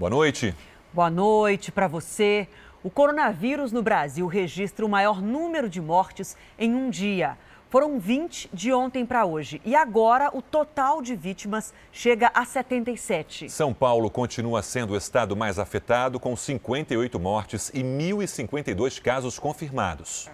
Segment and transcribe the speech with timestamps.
[0.00, 0.54] Boa noite.
[0.94, 2.48] Boa noite para você.
[2.82, 7.36] O coronavírus no Brasil registra o maior número de mortes em um dia.
[7.68, 9.60] Foram 20 de ontem para hoje.
[9.62, 13.50] E agora o total de vítimas chega a 77.
[13.50, 20.30] São Paulo continua sendo o estado mais afetado, com 58 mortes e 1.052 casos confirmados.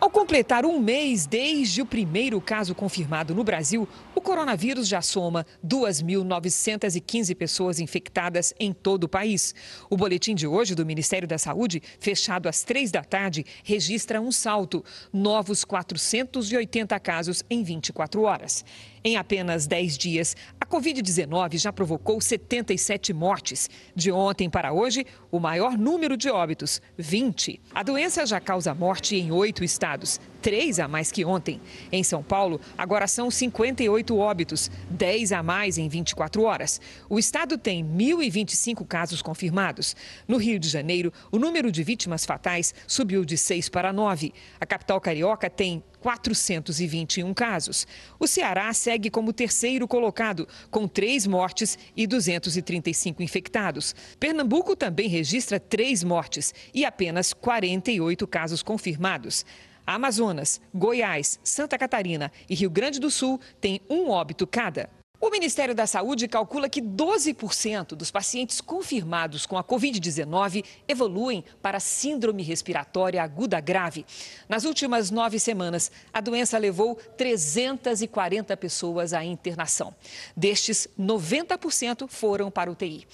[0.00, 5.44] Ao completar um mês desde o primeiro caso confirmado no Brasil, o coronavírus já soma
[5.66, 9.56] 2.915 pessoas infectadas em todo o país.
[9.90, 14.30] O boletim de hoje do Ministério da Saúde, fechado às três da tarde, registra um
[14.30, 18.64] salto: novos 480 casos em 24 horas.
[19.04, 23.68] Em apenas 10 dias, a Covid-19 já provocou 77 mortes.
[23.94, 27.60] De ontem para hoje, o maior número de óbitos, 20.
[27.74, 31.60] A doença já causa morte em oito estados, três a mais que ontem.
[31.90, 36.80] Em São Paulo, agora são 58 óbitos, 10 a mais em 24 horas.
[37.08, 39.96] O estado tem 1.025 casos confirmados.
[40.26, 44.32] No Rio de Janeiro, o número de vítimas fatais subiu de 6 para 9.
[44.60, 47.86] A capital carioca tem 421 casos.
[48.18, 53.94] O Ceará segue como terceiro colocado, com três mortes e 235 infectados.
[54.18, 59.44] Pernambuco também registra três mortes e apenas 48 casos confirmados.
[59.88, 64.90] Amazonas, Goiás, Santa Catarina e Rio Grande do Sul têm um óbito cada.
[65.18, 71.80] O Ministério da Saúde calcula que 12% dos pacientes confirmados com a Covid-19 evoluem para
[71.80, 74.04] síndrome respiratória aguda grave.
[74.46, 79.94] Nas últimas nove semanas, a doença levou 340 pessoas à internação.
[80.36, 83.06] Destes, 90% foram para UTI.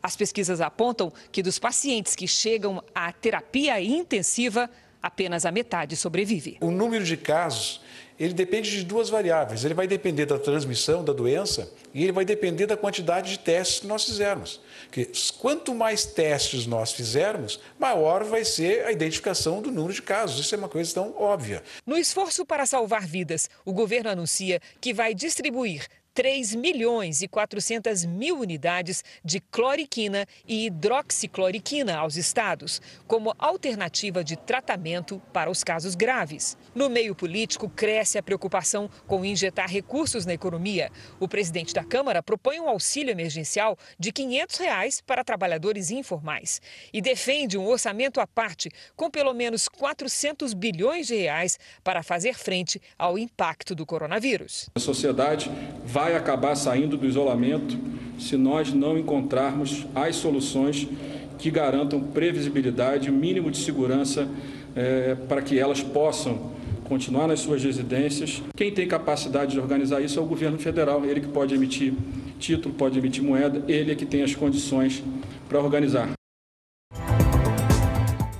[0.00, 4.70] As pesquisas apontam que dos pacientes que chegam à terapia intensiva,
[5.02, 6.58] apenas a metade sobrevive.
[6.60, 7.80] O número de casos
[8.22, 9.64] ele depende de duas variáveis.
[9.64, 13.80] Ele vai depender da transmissão da doença e ele vai depender da quantidade de testes
[13.80, 14.60] que nós fizermos.
[14.84, 20.38] Porque quanto mais testes nós fizermos, maior vai ser a identificação do número de casos.
[20.38, 21.64] Isso é uma coisa tão óbvia.
[21.84, 28.04] No esforço para salvar vidas, o governo anuncia que vai distribuir 3 milhões e 400
[28.04, 35.94] mil unidades de cloriquina e hidroxicloriquina aos estados, como alternativa de tratamento para os casos
[35.94, 36.56] graves.
[36.74, 40.90] No meio político, cresce a preocupação com injetar recursos na economia.
[41.18, 46.60] O presidente da Câmara propõe um auxílio emergencial de 500 reais para trabalhadores informais
[46.92, 52.34] e defende um orçamento à parte com pelo menos 400 bilhões de reais para fazer
[52.34, 54.68] frente ao impacto do coronavírus.
[54.74, 55.50] A sociedade
[55.84, 57.78] vai vai acabar saindo do isolamento
[58.18, 60.88] se nós não encontrarmos as soluções
[61.38, 64.28] que garantam previsibilidade, mínimo de segurança
[64.74, 66.50] é, para que elas possam
[66.88, 68.42] continuar nas suas residências.
[68.56, 71.94] Quem tem capacidade de organizar isso é o governo federal, ele que pode emitir
[72.36, 75.04] título, pode emitir moeda, ele é que tem as condições
[75.48, 76.10] para organizar.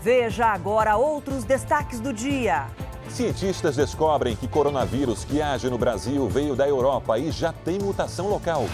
[0.03, 2.67] Veja agora outros destaques do dia.
[3.13, 8.27] Cientistas descobrem que coronavírus que age no Brasil veio da Europa e já tem mutação
[8.27, 8.65] local.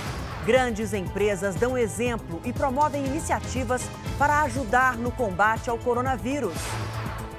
[0.46, 3.82] Grandes empresas dão exemplo e promovem iniciativas
[4.16, 6.54] para ajudar no combate ao coronavírus.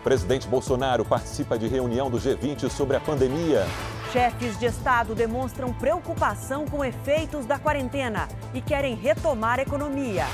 [0.03, 3.65] Presidente Bolsonaro participa de reunião do G20 sobre a pandemia.
[4.11, 10.25] Chefes de Estado demonstram preocupação com efeitos da quarentena e querem retomar a economia.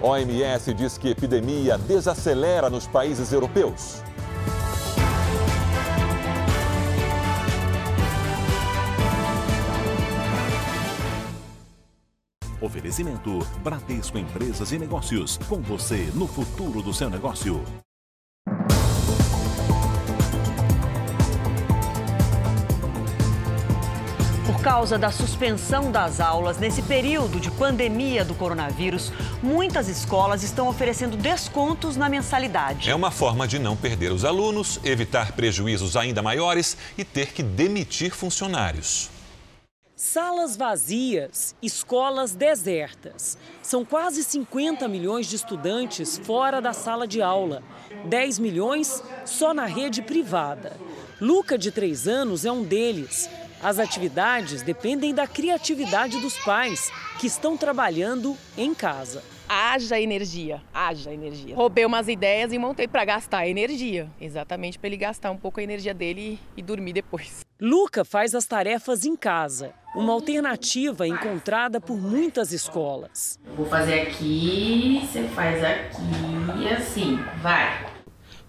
[0.00, 4.02] OMS diz que epidemia desacelera nos países europeus.
[12.70, 15.36] Oferecimento Bradesco Empresas e Negócios.
[15.48, 17.64] Com você no futuro do seu negócio.
[24.46, 30.68] Por causa da suspensão das aulas nesse período de pandemia do coronavírus, muitas escolas estão
[30.68, 32.88] oferecendo descontos na mensalidade.
[32.88, 37.42] É uma forma de não perder os alunos, evitar prejuízos ainda maiores e ter que
[37.42, 39.10] demitir funcionários.
[40.02, 43.36] Salas vazias, escolas desertas.
[43.60, 47.62] São quase 50 milhões de estudantes fora da sala de aula.
[48.06, 50.74] 10 milhões só na rede privada.
[51.20, 53.28] Luca, de 3 anos, é um deles.
[53.62, 59.22] As atividades dependem da criatividade dos pais, que estão trabalhando em casa
[59.52, 61.56] haja energia, haja energia.
[61.56, 65.62] Roubei umas ideias e montei para gastar energia, exatamente para ele gastar um pouco a
[65.62, 67.49] energia dele e dormir depois.
[67.62, 73.38] Luca faz as tarefas em casa, uma alternativa encontrada por muitas escolas.
[73.54, 77.89] Vou fazer aqui, você faz aqui assim, vai.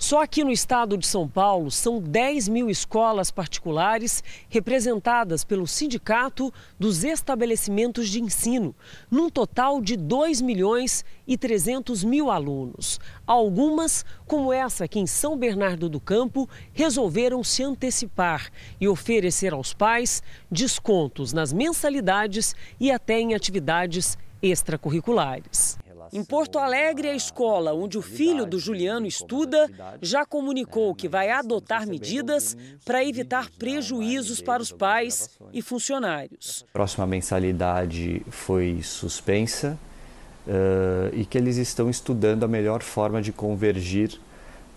[0.01, 6.51] Só aqui no estado de São Paulo são 10 mil escolas particulares representadas pelo Sindicato
[6.79, 8.75] dos Estabelecimentos de Ensino,
[9.11, 12.99] num total de 2 milhões e 300 mil alunos.
[13.27, 18.49] Algumas, como essa aqui em São Bernardo do Campo, resolveram se antecipar
[18.81, 25.77] e oferecer aos pais descontos nas mensalidades e até em atividades extracurriculares.
[26.13, 29.69] Em Porto Alegre, a escola onde o filho do Juliano estuda
[30.01, 36.65] já comunicou que vai adotar medidas para evitar prejuízos para os pais e funcionários.
[36.69, 39.79] A próxima mensalidade foi suspensa
[40.45, 44.19] uh, e que eles estão estudando a melhor forma de convergir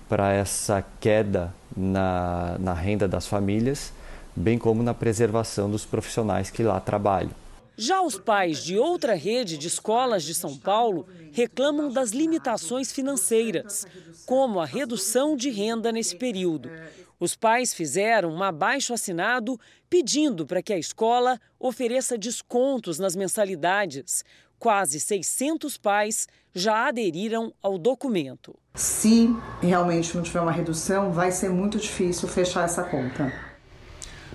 [0.08, 3.92] para essa queda na, na renda das famílias,
[4.36, 7.43] bem como na preservação dos profissionais que lá trabalham.
[7.76, 13.84] Já os pais de outra rede de escolas de São Paulo reclamam das limitações financeiras,
[14.24, 16.70] como a redução de renda nesse período.
[17.18, 24.24] Os pais fizeram um abaixo assinado pedindo para que a escola ofereça descontos nas mensalidades.
[24.58, 28.54] Quase 600 pais já aderiram ao documento.
[28.74, 29.28] Se
[29.60, 33.53] realmente não tiver uma redução, vai ser muito difícil fechar essa conta.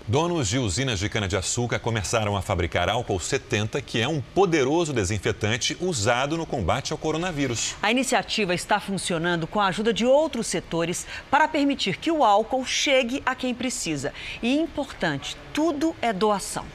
[0.10, 5.78] Donos de usinas de cana-de-açúcar começaram a fabricar álcool 70, que é um poderoso desinfetante
[5.80, 7.76] usado no combate ao coronavírus.
[7.80, 12.66] A iniciativa está funcionando com a ajuda de outros setores para permitir que o álcool
[12.66, 14.12] chegue a quem precisa.
[14.42, 16.66] E importante, tudo é doação.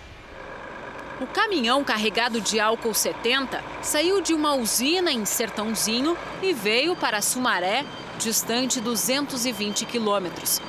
[1.21, 7.21] O caminhão carregado de álcool 70 saiu de uma usina em Sertãozinho e veio para
[7.21, 7.85] Sumaré,
[8.17, 10.61] distante 220 quilômetros.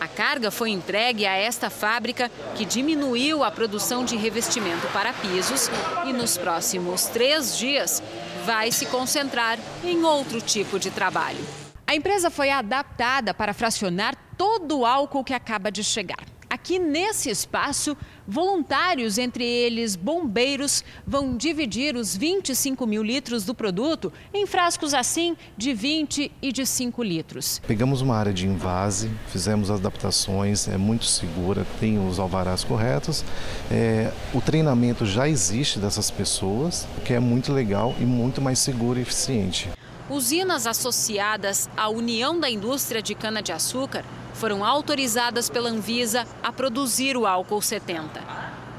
[0.00, 5.68] A carga foi entregue a esta fábrica, que diminuiu a produção de revestimento para pisos
[6.06, 8.02] e, nos próximos três dias,
[8.46, 11.44] vai se concentrar em outro tipo de trabalho.
[11.86, 16.24] A empresa foi adaptada para fracionar todo o álcool que acaba de chegar.
[16.48, 17.94] Aqui nesse espaço,
[18.30, 25.36] voluntários, entre eles bombeiros, vão dividir os 25 mil litros do produto em frascos assim
[25.56, 27.60] de 20 e de 5 litros.
[27.66, 33.24] Pegamos uma área de invase, fizemos adaptações, é muito segura, tem os alvarás corretos.
[33.70, 38.98] É, o treinamento já existe dessas pessoas, que é muito legal e muito mais seguro
[38.98, 39.68] e eficiente.
[40.08, 44.04] Usinas associadas à União da Indústria de Cana-de-Açúcar
[44.40, 48.24] foram autorizadas pela Anvisa a produzir o álcool 70.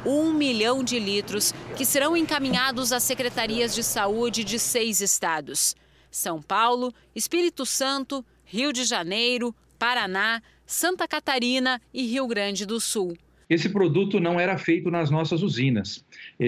[0.04, 5.76] Um milhão de litros que serão encaminhados às secretarias de saúde de seis estados:
[6.10, 13.16] São Paulo, Espírito Santo, Rio de Janeiro, Paraná, Santa Catarina e Rio Grande do Sul.
[13.48, 16.04] Esse produto não era feito nas nossas usinas.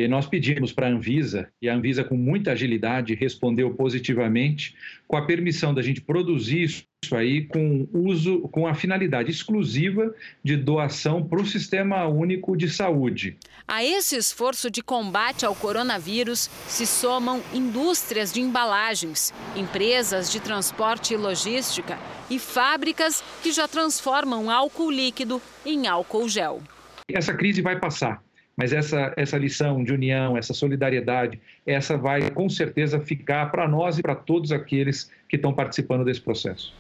[0.10, 4.75] Nós pedimos para a Anvisa, e a Anvisa, com muita agilidade, respondeu positivamente,
[5.07, 10.12] com a permissão da gente produzir isso aí com uso, com a finalidade exclusiva
[10.44, 13.38] de doação para o Sistema Único de Saúde.
[13.68, 21.13] A esse esforço de combate ao coronavírus se somam indústrias de embalagens, empresas de transporte
[21.13, 22.00] e logística
[22.31, 26.63] e fábricas que já transformam álcool líquido em álcool gel.
[27.12, 28.24] Essa crise vai passar,
[28.56, 33.98] mas essa, essa lição de união, essa solidariedade, essa vai com certeza ficar para nós
[33.98, 36.74] e para todos aqueles que estão participando desse processo.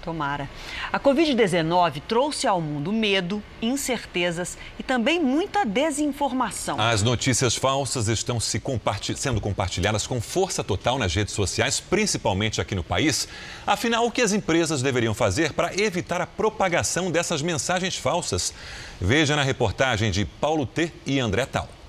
[0.00, 0.48] Tomara.
[0.92, 6.80] A Covid-19 trouxe ao mundo medo, incertezas e também muita desinformação.
[6.80, 12.60] As notícias falsas estão se compartilh sendo compartilhadas com força total nas redes sociais, principalmente
[12.60, 13.28] aqui no país.
[13.66, 18.52] Afinal, o que as empresas deveriam fazer para evitar a propagação dessas mensagens falsas?
[19.00, 20.92] Veja na reportagem de Paulo T.
[21.06, 21.79] e André Tal.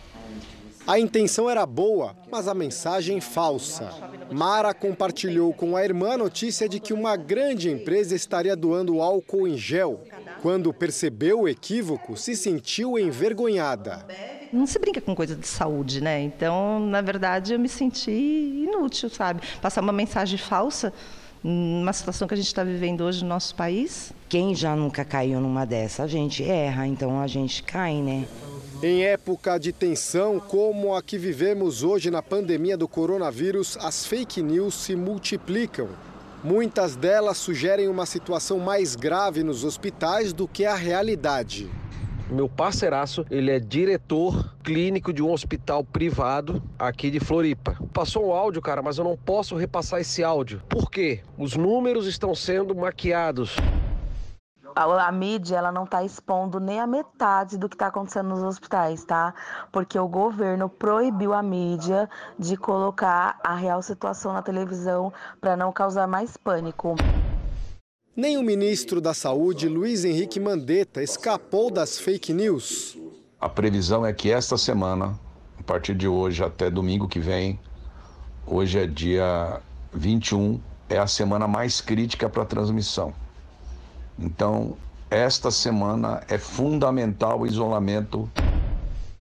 [0.88, 3.92] A intenção era boa, mas a mensagem falsa.
[4.32, 9.48] Mara compartilhou com a irmã a notícia de que uma grande empresa estaria doando álcool
[9.48, 10.02] em gel.
[10.42, 14.06] Quando percebeu o equívoco, se sentiu envergonhada.
[14.52, 16.20] Não se brinca com coisa de saúde, né?
[16.22, 19.42] Então, na verdade, eu me senti inútil, sabe?
[19.62, 20.92] Passar uma mensagem falsa
[21.44, 24.12] numa situação que a gente está vivendo hoje no nosso país.
[24.28, 26.04] Quem já nunca caiu numa dessa?
[26.04, 28.26] A gente erra, então a gente cai, né?
[28.84, 34.42] Em época de tensão como a que vivemos hoje na pandemia do coronavírus, as fake
[34.42, 35.88] news se multiplicam.
[36.44, 41.70] Muitas delas sugerem uma situação mais grave nos hospitais do que a realidade.
[42.28, 47.78] Meu parceiraço, ele é diretor clínico de um hospital privado aqui de Floripa.
[47.94, 50.60] Passou um áudio, cara, mas eu não posso repassar esse áudio.
[50.68, 51.20] Por quê?
[51.38, 53.58] Os números estão sendo maquiados
[54.76, 58.44] a, a, mídia ela não está expondo nem a metade do que está acontecendo nos
[58.44, 59.34] hospitais, tá?
[59.72, 65.72] Porque o governo proibiu a mídia de colocar a real situação na televisão para não
[65.72, 66.96] causar mais pânico.
[68.16, 72.98] Nem o ministro da Saúde, Luiz Henrique Mandetta, escapou das fake news.
[73.40, 75.18] A previsão é que esta semana,
[75.58, 77.60] a partir de hoje até domingo que vem,
[78.46, 79.62] hoje é dia
[79.94, 80.60] 21,
[80.90, 83.14] é a semana mais crítica para a transmissão.
[84.20, 84.78] Então,
[85.10, 88.30] esta semana é fundamental o isolamento.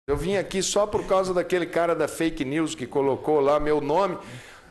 [0.09, 3.81] Eu vim aqui só por causa daquele cara da fake news que colocou lá meu
[3.81, 4.19] nome.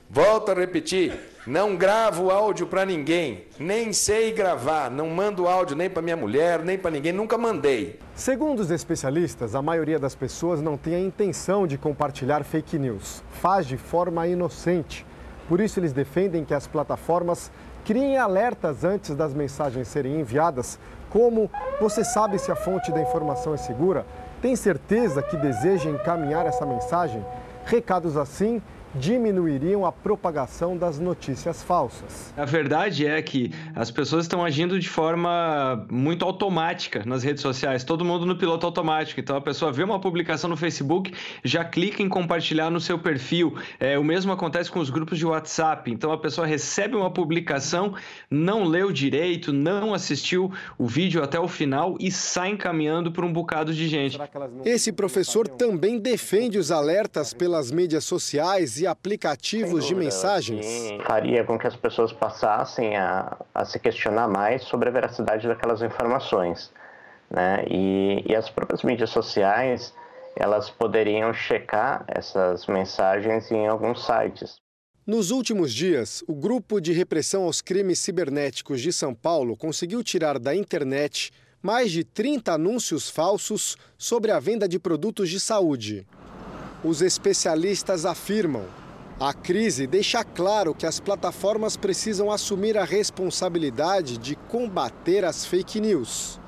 [0.09, 5.89] Volto a repetir, não gravo áudio para ninguém, nem sei gravar, não mando áudio nem
[5.89, 7.97] para minha mulher, nem para ninguém, nunca mandei.
[8.13, 13.23] Segundo os especialistas, a maioria das pessoas não tem a intenção de compartilhar fake news,
[13.31, 15.05] faz de forma inocente.
[15.47, 17.49] Por isso, eles defendem que as plataformas
[17.91, 20.79] criem alertas antes das mensagens serem enviadas,
[21.09, 24.05] como você sabe se a fonte da informação é segura?
[24.41, 27.21] Tem certeza que deseja encaminhar essa mensagem?
[27.65, 28.61] Recados assim
[28.95, 32.33] diminuiriam a propagação das notícias falsas.
[32.35, 37.83] A verdade é que as pessoas estão agindo de forma muito automática nas redes sociais,
[37.83, 39.19] todo mundo no piloto automático.
[39.19, 43.55] Então a pessoa vê uma publicação no Facebook, já clica em compartilhar no seu perfil.
[43.79, 45.91] É, o mesmo acontece com os grupos de WhatsApp.
[45.91, 47.93] Então a pessoa recebe uma publicação,
[48.29, 53.31] não leu direito, não assistiu o vídeo até o final e sai encaminhando para um
[53.31, 54.19] bocado de gente.
[54.65, 60.65] Esse professor também defende os alertas pelas mídias sociais e aplicativos de mensagens.
[61.05, 65.81] Faria com que as pessoas passassem a, a se questionar mais sobre a veracidade daquelas
[65.81, 66.71] informações.
[67.29, 67.63] Né?
[67.69, 69.93] E, e as próprias mídias sociais,
[70.35, 74.59] elas poderiam checar essas mensagens em alguns sites.
[75.05, 80.37] Nos últimos dias, o Grupo de Repressão aos Crimes Cibernéticos de São Paulo conseguiu tirar
[80.37, 86.05] da internet mais de 30 anúncios falsos sobre a venda de produtos de saúde.
[86.83, 88.65] Os especialistas afirmam:
[89.19, 95.79] a crise deixa claro que as plataformas precisam assumir a responsabilidade de combater as fake
[95.79, 96.39] news.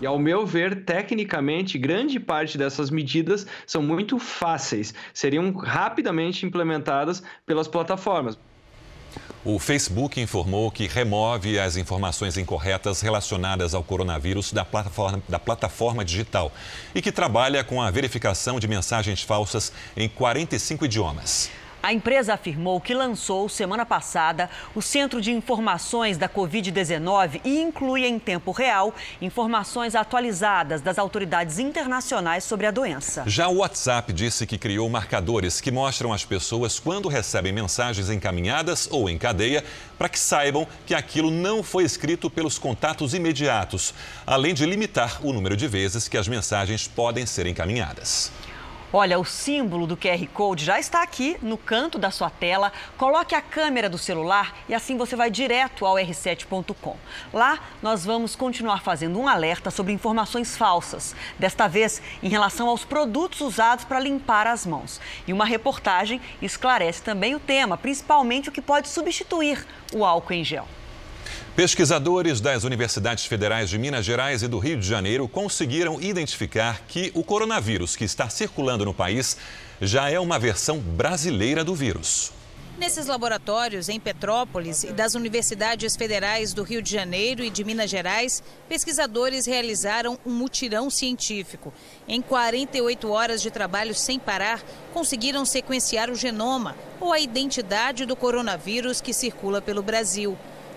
[0.00, 7.22] E ao meu ver, tecnicamente, grande parte dessas medidas são muito fáceis, seriam rapidamente implementadas
[7.46, 8.36] pelas plataformas.
[9.44, 16.04] O Facebook informou que remove as informações incorretas relacionadas ao coronavírus da plataforma, da plataforma
[16.04, 16.52] digital
[16.94, 21.48] e que trabalha com a verificação de mensagens falsas em 45 idiomas.
[21.82, 28.04] A empresa afirmou que lançou semana passada o Centro de Informações da Covid-19 e inclui
[28.04, 33.22] em tempo real informações atualizadas das autoridades internacionais sobre a doença.
[33.26, 38.88] Já o WhatsApp disse que criou marcadores que mostram às pessoas quando recebem mensagens encaminhadas
[38.90, 39.64] ou em cadeia
[39.96, 43.94] para que saibam que aquilo não foi escrito pelos contatos imediatos,
[44.26, 48.32] além de limitar o número de vezes que as mensagens podem ser encaminhadas.
[48.98, 52.72] Olha, o símbolo do QR Code já está aqui no canto da sua tela.
[52.96, 56.96] Coloque a câmera do celular e assim você vai direto ao r7.com.
[57.30, 62.86] Lá nós vamos continuar fazendo um alerta sobre informações falsas, desta vez em relação aos
[62.86, 64.98] produtos usados para limpar as mãos.
[65.26, 69.62] E uma reportagem esclarece também o tema, principalmente o que pode substituir
[69.92, 70.66] o álcool em gel.
[71.54, 77.10] Pesquisadores das universidades federais de Minas Gerais e do Rio de Janeiro conseguiram identificar que
[77.14, 79.36] o coronavírus que está circulando no país
[79.80, 82.32] já é uma versão brasileira do vírus.
[82.78, 87.88] Nesses laboratórios em Petrópolis e das universidades federais do Rio de Janeiro e de Minas
[87.88, 91.72] Gerais, pesquisadores realizaram um mutirão científico.
[92.06, 98.14] Em 48 horas de trabalho sem parar, conseguiram sequenciar o genoma ou a identidade do
[98.14, 100.36] coronavírus que circula pelo Brasil.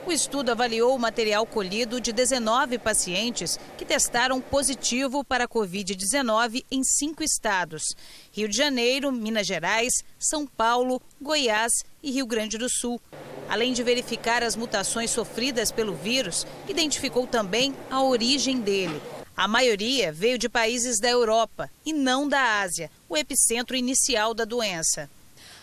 [0.10, 6.66] O estudo avaliou o material colhido de 19 pacientes que testaram positivo para a Covid-19
[6.72, 7.96] em cinco estados:
[8.32, 13.00] Rio de Janeiro, Minas Gerais, São Paulo, Goiás e Rio Grande do Sul.
[13.48, 19.00] Além de verificar as mutações sofridas pelo vírus, identificou também a origem dele.
[19.38, 24.44] A maioria veio de países da Europa e não da Ásia, o epicentro inicial da
[24.44, 25.08] doença.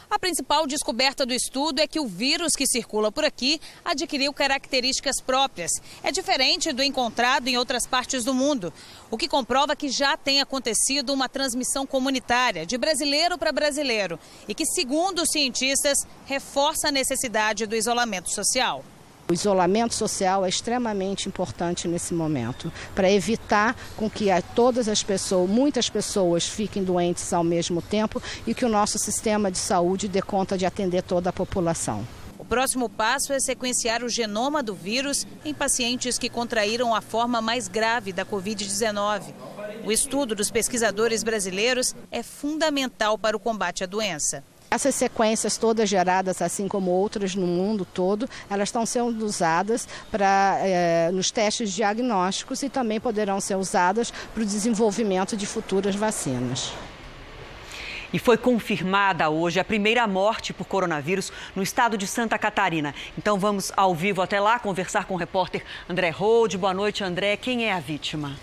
[0.08, 5.20] A principal descoberta do estudo é que o vírus que circula por aqui adquiriu características
[5.20, 5.70] próprias.
[6.02, 8.72] É diferente do encontrado em outras partes do mundo,
[9.10, 14.54] o que comprova que já tem acontecido uma transmissão comunitária de brasileiro para brasileiro e
[14.54, 18.84] que, segundo os cientistas, reforça a necessidade do isolamento social.
[19.28, 25.50] O isolamento social é extremamente importante nesse momento, para evitar com que todas as pessoas,
[25.50, 30.22] muitas pessoas fiquem doentes ao mesmo tempo e que o nosso sistema de saúde dê
[30.22, 32.06] conta de atender toda a população.
[32.38, 37.42] O próximo passo é sequenciar o genoma do vírus em pacientes que contraíram a forma
[37.42, 39.34] mais grave da Covid-19.
[39.84, 44.44] O estudo dos pesquisadores brasileiros é fundamental para o combate à doença.
[44.70, 50.58] Essas sequências todas geradas, assim como outras no mundo todo, elas estão sendo usadas para
[50.60, 56.72] é, nos testes diagnósticos e também poderão ser usadas para o desenvolvimento de futuras vacinas.
[58.12, 62.94] E foi confirmada hoje a primeira morte por coronavírus no estado de Santa Catarina.
[63.18, 66.56] Então vamos ao vivo até lá conversar com o repórter André Rode.
[66.56, 67.36] Boa noite, André.
[67.36, 68.36] Quem é a vítima?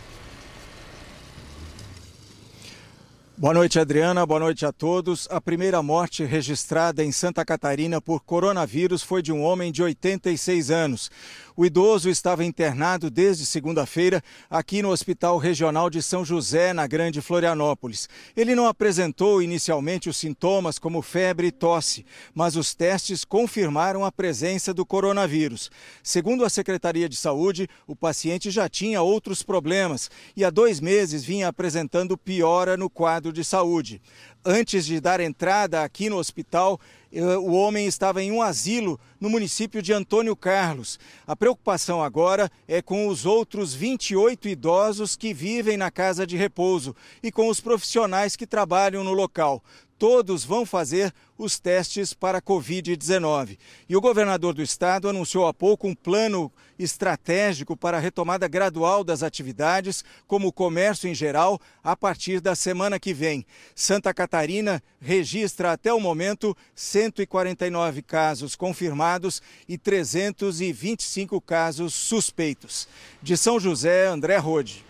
[3.35, 4.27] Boa noite, Adriana.
[4.27, 5.27] Boa noite a todos.
[5.31, 10.69] A primeira morte registrada em Santa Catarina por coronavírus foi de um homem de 86
[10.69, 11.09] anos.
[11.55, 17.21] O idoso estava internado desde segunda-feira aqui no Hospital Regional de São José, na Grande
[17.21, 18.09] Florianópolis.
[18.35, 24.11] Ele não apresentou inicialmente os sintomas como febre e tosse, mas os testes confirmaram a
[24.11, 25.69] presença do coronavírus.
[26.01, 31.23] Segundo a Secretaria de Saúde, o paciente já tinha outros problemas e há dois meses
[31.23, 34.01] vinha apresentando piora no quadro de saúde.
[34.43, 36.79] Antes de dar entrada aqui no hospital,
[37.21, 40.99] o homem estava em um asilo no município de Antônio Carlos.
[41.27, 46.95] A preocupação agora é com os outros 28 idosos que vivem na casa de repouso
[47.21, 49.63] e com os profissionais que trabalham no local
[50.03, 53.57] todos vão fazer os testes para a Covid-19.
[53.87, 59.01] E o governador do estado anunciou há pouco um plano estratégico para a retomada gradual
[59.01, 63.45] das atividades, como o comércio em geral, a partir da semana que vem.
[63.73, 72.89] Santa Catarina registra até o momento 149 casos confirmados e 325 casos suspeitos.
[73.21, 74.83] De São José, André Rode.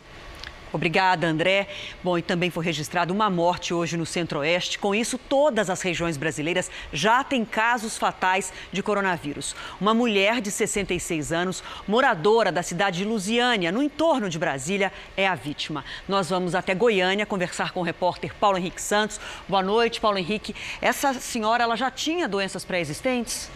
[0.73, 1.67] Obrigada, André.
[2.03, 4.79] Bom, e também foi registrada uma morte hoje no Centro-Oeste.
[4.79, 9.55] Com isso, todas as regiões brasileiras já têm casos fatais de coronavírus.
[9.79, 15.27] Uma mulher de 66 anos, moradora da cidade de Lusiânia, no entorno de Brasília, é
[15.27, 15.85] a vítima.
[16.07, 19.21] Nós vamos até Goiânia conversar com o repórter Paulo Henrique Santos.
[19.47, 20.55] Boa noite, Paulo Henrique.
[20.81, 23.51] Essa senhora, ela já tinha doenças pré-existentes?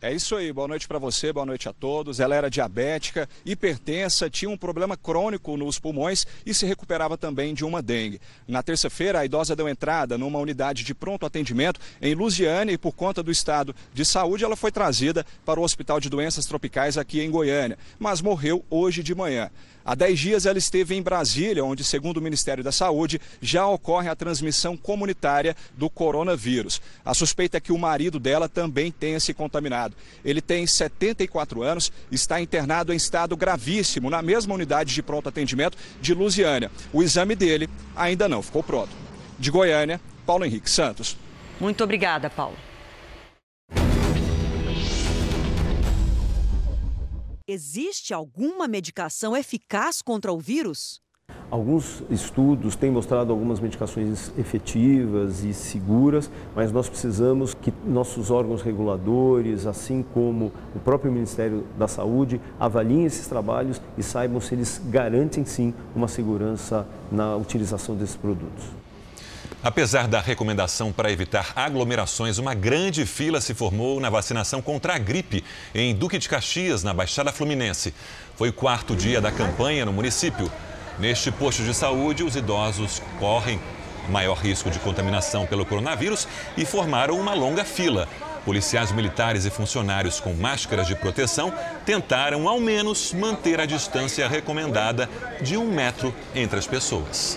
[0.00, 2.20] É isso aí, boa noite para você, boa noite a todos.
[2.20, 7.64] Ela era diabética, hipertensa, tinha um problema crônico nos pulmões e se recuperava também de
[7.64, 8.20] uma dengue.
[8.46, 12.92] Na terça-feira, a idosa deu entrada numa unidade de pronto atendimento em Lusiane e, por
[12.92, 17.20] conta do estado de saúde, ela foi trazida para o Hospital de Doenças Tropicais aqui
[17.20, 19.50] em Goiânia, mas morreu hoje de manhã.
[19.84, 24.08] Há 10 dias ela esteve em Brasília, onde, segundo o Ministério da Saúde, já ocorre
[24.08, 26.80] a transmissão comunitária do coronavírus.
[27.04, 29.96] A suspeita é que o marido dela também tenha se contaminado.
[30.24, 35.78] Ele tem 74 anos, está internado em estado gravíssimo na mesma unidade de pronto atendimento
[36.00, 36.70] de Lusiânia.
[36.92, 38.90] O exame dele ainda não ficou pronto.
[39.38, 41.16] De Goiânia, Paulo Henrique Santos.
[41.60, 42.67] Muito obrigada, Paulo.
[47.50, 51.00] Existe alguma medicação eficaz contra o vírus?
[51.50, 58.60] Alguns estudos têm mostrado algumas medicações efetivas e seguras, mas nós precisamos que nossos órgãos
[58.60, 64.78] reguladores, assim como o próprio Ministério da Saúde, avaliem esses trabalhos e saibam se eles
[64.84, 68.66] garantem sim uma segurança na utilização desses produtos.
[69.62, 74.98] Apesar da recomendação para evitar aglomerações, uma grande fila se formou na vacinação contra a
[74.98, 75.42] gripe
[75.74, 77.92] em Duque de Caxias, na Baixada Fluminense.
[78.36, 80.50] Foi o quarto dia da campanha no município.
[80.96, 83.60] Neste posto de saúde, os idosos correm
[84.08, 88.08] maior risco de contaminação pelo coronavírus e formaram uma longa fila.
[88.44, 91.52] Policiais militares e funcionários com máscaras de proteção
[91.84, 95.10] tentaram, ao menos, manter a distância recomendada
[95.42, 97.36] de um metro entre as pessoas.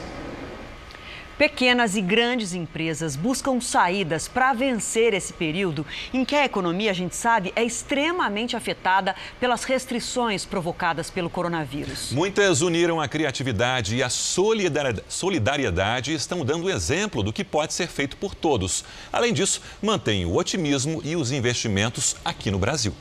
[1.41, 6.93] Pequenas e grandes empresas buscam saídas para vencer esse período em que a economia, a
[6.93, 12.11] gente sabe, é extremamente afetada pelas restrições provocadas pelo coronavírus.
[12.11, 17.87] Muitas uniram a criatividade e a solidariedade e estão dando exemplo do que pode ser
[17.87, 18.85] feito por todos.
[19.11, 22.93] Além disso, mantêm o otimismo e os investimentos aqui no Brasil.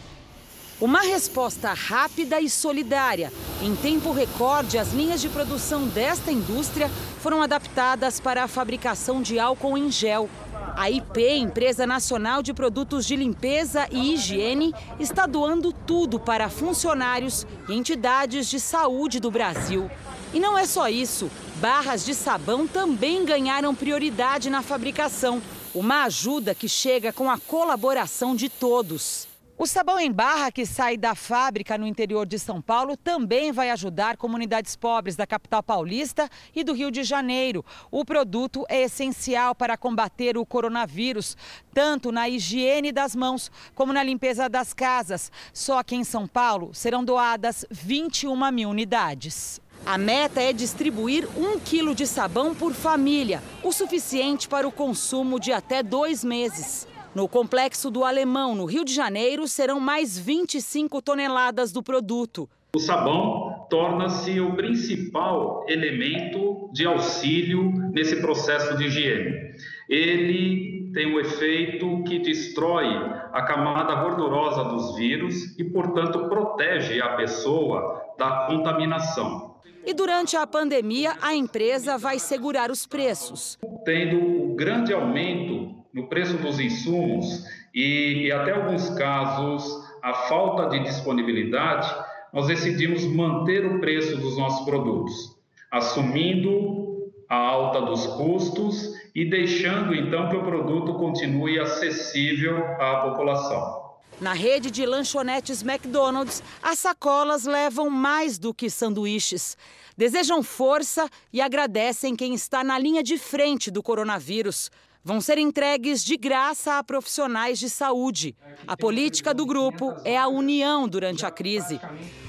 [0.80, 3.30] Uma resposta rápida e solidária.
[3.60, 6.90] Em tempo recorde, as linhas de produção desta indústria
[7.20, 10.26] foram adaptadas para a fabricação de álcool em gel.
[10.74, 17.46] A IP, Empresa Nacional de Produtos de Limpeza e Higiene, está doando tudo para funcionários
[17.68, 19.90] e entidades de saúde do Brasil.
[20.32, 21.30] E não é só isso.
[21.56, 25.42] Barras de sabão também ganharam prioridade na fabricação.
[25.74, 29.29] Uma ajuda que chega com a colaboração de todos.
[29.62, 33.68] O sabão em barra que sai da fábrica no interior de São Paulo também vai
[33.68, 37.62] ajudar comunidades pobres da capital paulista e do Rio de Janeiro.
[37.90, 41.37] O produto é essencial para combater o coronavírus,
[41.75, 45.31] tanto na higiene das mãos como na limpeza das casas.
[45.53, 49.61] Só que em São Paulo serão doadas 21 mil unidades.
[49.85, 55.38] A meta é distribuir um quilo de sabão por família, o suficiente para o consumo
[55.38, 56.88] de até dois meses.
[57.12, 62.49] No complexo do Alemão, no Rio de Janeiro, serão mais 25 toneladas do produto.
[62.73, 69.55] O sabão torna-se o principal elemento de auxílio nesse processo de higiene.
[69.88, 72.87] Ele tem um efeito que destrói
[73.33, 79.57] a camada gordurosa dos vírus e, portanto, protege a pessoa da contaminação.
[79.85, 83.59] E durante a pandemia, a empresa vai segurar os preços.
[83.85, 90.68] Tendo o grande aumento no preço dos insumos e, e até alguns casos a falta
[90.68, 91.88] de disponibilidade,
[92.33, 95.37] nós decidimos manter o preço dos nossos produtos,
[95.70, 103.81] assumindo a alta dos custos e deixando então que o produto continue acessível à população.
[104.20, 109.57] Na rede de lanchonetes McDonald's, as sacolas levam mais do que sanduíches.
[109.96, 114.70] Desejam força e agradecem quem está na linha de frente do coronavírus
[115.02, 118.36] vão ser entregues de graça a profissionais de saúde.
[118.66, 121.80] A política do grupo é a união durante a crise.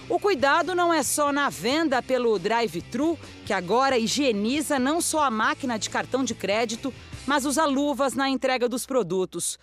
[0.09, 5.31] O cuidado não é só na venda pelo drive-thru, que agora higieniza não só a
[5.31, 6.93] máquina de cartão de crédito,
[7.25, 9.59] mas usa luvas na entrega dos produtos.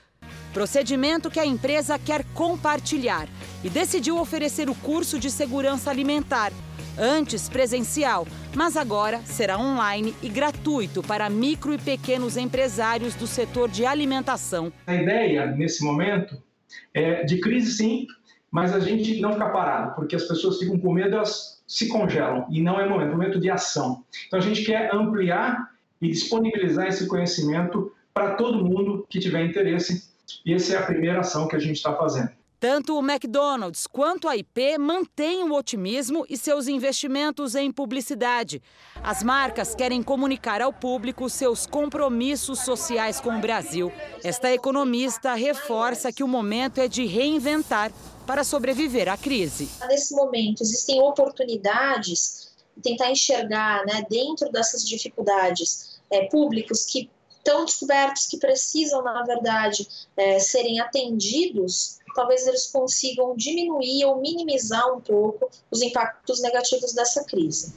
[0.52, 3.28] Procedimento que a empresa quer compartilhar
[3.62, 6.52] e decidiu oferecer o curso de segurança alimentar
[6.98, 13.68] antes presencial, mas agora será online e gratuito para micro e pequenos empresários do setor
[13.68, 14.72] de alimentação.
[14.86, 16.36] A ideia, nesse momento,
[16.92, 18.06] é de crise sim,
[18.50, 22.46] mas a gente não fica parado, porque as pessoas ficam com medo, elas se congelam,
[22.50, 24.04] e não é momento, é momento de ação.
[24.26, 30.08] Então a gente quer ampliar e disponibilizar esse conhecimento para todo mundo que tiver interesse,
[30.44, 32.37] e essa é a primeira ação que a gente está fazendo.
[32.60, 38.60] Tanto o McDonald's quanto a IP mantêm o otimismo e seus investimentos em publicidade.
[39.00, 43.92] As marcas querem comunicar ao público seus compromissos sociais com o Brasil.
[44.24, 47.92] Esta economista reforça que o momento é de reinventar
[48.26, 49.68] para sobreviver à crise.
[49.86, 52.48] Nesse momento, existem oportunidades
[52.82, 59.88] tentar enxergar, né, dentro dessas dificuldades, é, públicos que estão descobertos, que precisam, na verdade,
[60.16, 67.22] é, serem atendidos talvez eles consigam diminuir ou minimizar um pouco os impactos negativos dessa
[67.22, 67.72] crise.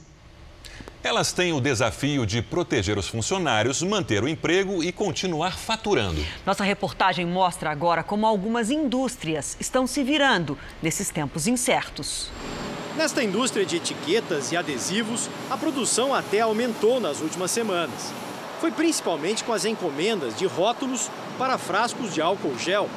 [1.04, 6.24] Elas têm o desafio de proteger os funcionários, manter o emprego e continuar faturando.
[6.44, 12.28] Nossa reportagem mostra agora como algumas indústrias estão se virando nesses tempos incertos.
[12.96, 18.12] Nesta indústria de etiquetas e adesivos, a produção até aumentou nas últimas semanas.
[18.62, 22.88] Foi principalmente com as encomendas de rótulos para frascos de álcool gel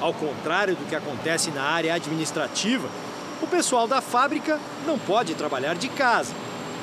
[0.00, 2.88] ao contrário do que acontece na área administrativa,
[3.40, 6.34] o pessoal da fábrica não pode trabalhar de casa.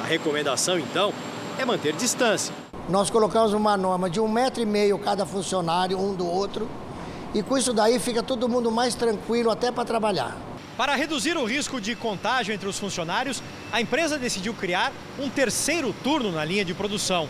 [0.02, 1.14] A recomendação, então,
[1.58, 2.56] é manter distância.
[2.88, 6.70] Nós colocamos uma norma de um metro e meio cada funcionário, um do outro,
[7.34, 10.38] e com isso daí fica todo mundo mais tranquilo até para trabalhar.
[10.78, 15.94] Para reduzir o risco de contágio entre os funcionários, a empresa decidiu criar um terceiro
[16.02, 17.28] turno na linha de produção.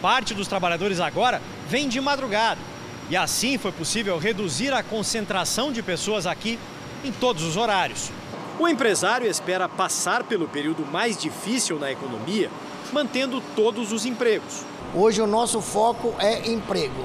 [0.00, 2.60] Parte dos trabalhadores agora vem de madrugada
[3.08, 6.58] e assim foi possível reduzir a concentração de pessoas aqui
[7.04, 8.10] em todos os horários.
[8.58, 12.50] O empresário espera passar pelo período mais difícil na economia,
[12.92, 14.64] mantendo todos os empregos.
[14.94, 17.04] Hoje o nosso foco é emprego,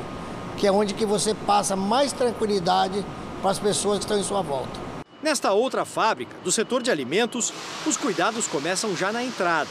[0.58, 3.06] que é onde que você passa mais tranquilidade
[3.42, 4.80] para as pessoas que estão em sua volta.
[5.22, 7.54] Nesta outra fábrica, do setor de alimentos,
[7.86, 9.70] os cuidados começam já na entrada.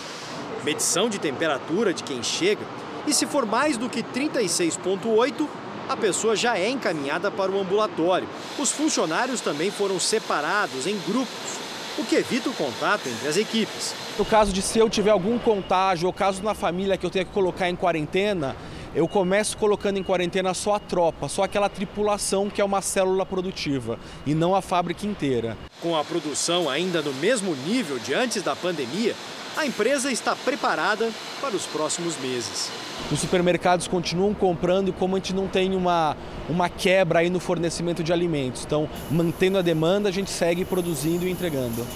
[0.63, 2.65] Medição de temperatura de quem chega
[3.11, 5.49] e se for mais do que 36,8,
[5.89, 8.29] a pessoa já é encaminhada para o ambulatório.
[8.57, 11.59] Os funcionários também foram separados em grupos,
[11.99, 13.95] o que evita o contato entre as equipes.
[14.17, 17.25] No caso de se eu tiver algum contágio ou caso na família que eu tenha
[17.25, 18.55] que colocar em quarentena,
[18.95, 23.27] eu começo colocando em quarentena só a tropa, só aquela tripulação que é uma célula
[23.27, 25.59] produtiva e não a fábrica inteira.
[25.83, 29.17] Com a produção ainda no mesmo nível de antes da pandemia,
[29.57, 32.71] a empresa está preparada para os próximos meses.
[33.13, 36.17] Os supermercados continuam comprando e como a gente não tem uma,
[36.49, 41.27] uma quebra aí no fornecimento de alimentos, então mantendo a demanda, a gente segue produzindo
[41.27, 41.87] e entregando.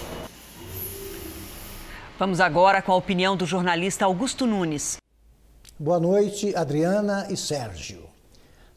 [2.19, 4.99] Vamos agora com a opinião do jornalista Augusto Nunes.
[5.79, 8.05] Boa noite, Adriana e Sérgio.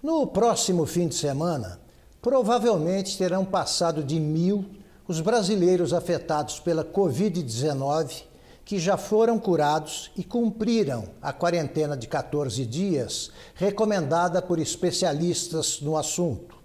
[0.02, 1.80] No próximo fim de semana,
[2.28, 4.66] Provavelmente terão passado de mil
[5.08, 8.24] os brasileiros afetados pela Covid-19
[8.68, 15.96] que já foram curados e cumpriram a quarentena de 14 dias recomendada por especialistas no
[15.96, 16.58] assunto.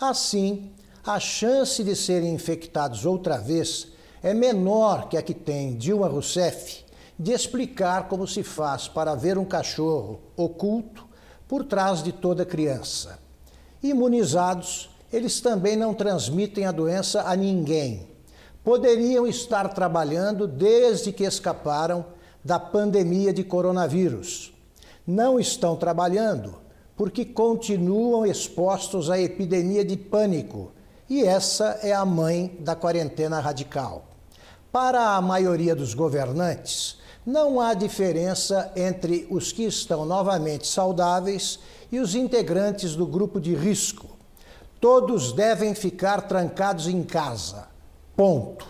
[0.00, 0.72] Assim,
[1.04, 3.88] a chance de serem infectados outra vez
[4.22, 6.82] é menor que a que tem Dilma Rousseff
[7.18, 11.06] de explicar como se faz para ver um cachorro oculto
[11.46, 13.18] por trás de toda criança.
[13.82, 18.13] Imunizados, eles também não transmitem a doença a ninguém.
[18.64, 22.06] Poderiam estar trabalhando desde que escaparam
[22.42, 24.54] da pandemia de coronavírus.
[25.06, 26.56] Não estão trabalhando
[26.96, 30.72] porque continuam expostos à epidemia de pânico,
[31.10, 34.06] e essa é a mãe da quarentena radical.
[34.72, 41.58] Para a maioria dos governantes, não há diferença entre os que estão novamente saudáveis
[41.92, 44.08] e os integrantes do grupo de risco.
[44.80, 47.73] Todos devem ficar trancados em casa.
[48.16, 48.66] Ponto.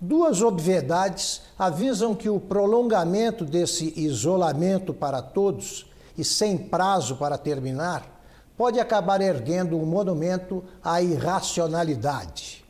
[0.00, 5.86] Duas obviedades avisam que o prolongamento desse isolamento para todos
[6.18, 8.20] e sem prazo para terminar
[8.56, 12.64] pode acabar erguendo um monumento à irracionalidade.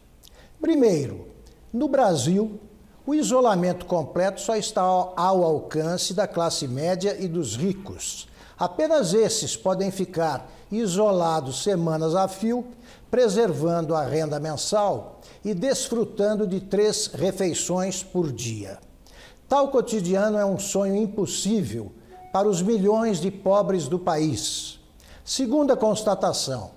[0.61, 1.29] Primeiro,
[1.73, 2.61] no Brasil,
[3.07, 8.29] o isolamento completo só está ao alcance da classe média e dos ricos.
[8.59, 12.65] Apenas esses podem ficar isolados semanas a fio,
[13.11, 18.79] preservando a renda mensal e desfrutando de três refeições por dia.
[19.49, 21.93] Tal cotidiano é um sonho impossível
[22.33, 24.81] para os milhões de pobres do país.
[25.25, 26.71] Segunda constatação: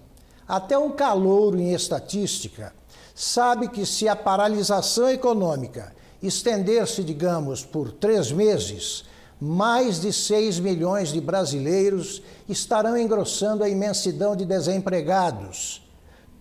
[0.47, 2.73] até um calouro em estatística
[3.13, 9.05] sabe que se a paralisação econômica estender-se, digamos, por três meses,
[9.39, 15.81] mais de 6 milhões de brasileiros estarão engrossando a imensidão de desempregados,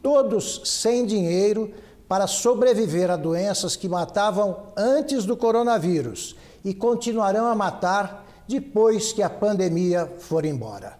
[0.02, 1.72] todos sem dinheiro
[2.08, 9.22] para sobreviver a doenças que matavam antes do coronavírus e continuarão a matar depois que
[9.22, 10.98] a pandemia for embora.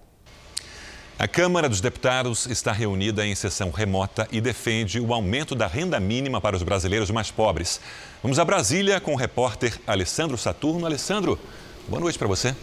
[1.17, 6.01] A Câmara dos Deputados está reunida em sessão remota e defende o aumento da renda
[6.01, 7.81] mínima para os brasileiros mais pobres.
[8.21, 10.87] Vamos a Brasília com o repórter Alessandro Saturno.
[10.87, 11.39] Alessandro,
[11.89, 12.55] boa noite para você.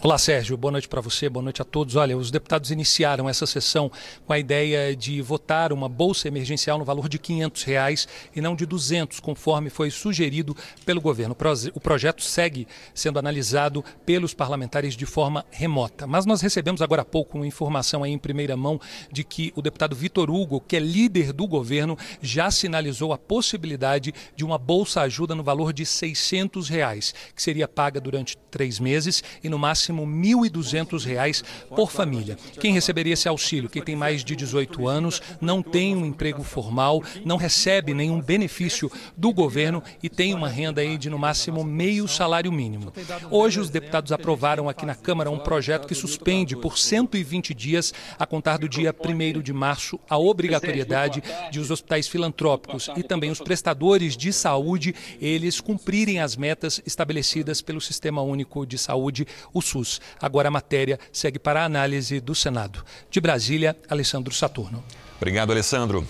[0.00, 0.56] Olá, Sérgio.
[0.56, 1.96] Boa noite para você, boa noite a todos.
[1.96, 3.90] Olha, os deputados iniciaram essa sessão
[4.24, 8.54] com a ideia de votar uma bolsa emergencial no valor de 500 reais e não
[8.54, 10.56] de 200, conforme foi sugerido
[10.86, 11.36] pelo governo.
[11.74, 16.06] O projeto segue sendo analisado pelos parlamentares de forma remota.
[16.06, 18.80] Mas nós recebemos agora há pouco uma informação aí em primeira mão
[19.10, 24.14] de que o deputado Vitor Hugo, que é líder do governo, já sinalizou a possibilidade
[24.36, 29.24] de uma bolsa ajuda no valor de 600 reais, que seria paga durante três meses
[29.42, 31.42] e no máximo máximo R$ 1.200
[31.74, 32.36] por família.
[32.60, 33.70] Quem receberia esse auxílio?
[33.70, 38.90] Quem tem mais de 18 anos, não tem um emprego formal, não recebe nenhum benefício
[39.16, 42.92] do governo e tem uma renda aí de no máximo meio salário mínimo.
[43.30, 48.26] Hoje os deputados aprovaram aqui na Câmara um projeto que suspende por 120 dias, a
[48.26, 53.40] contar do dia 1 de março, a obrigatoriedade de os hospitais filantrópicos e também os
[53.40, 59.77] prestadores de saúde, eles cumprirem as metas estabelecidas pelo Sistema Único de Saúde, o SUS.
[59.78, 60.00] SUS.
[60.20, 62.84] Agora a matéria segue para a análise do Senado.
[63.10, 64.82] De Brasília, Alessandro Saturno.
[65.16, 66.06] Obrigado, Alessandro.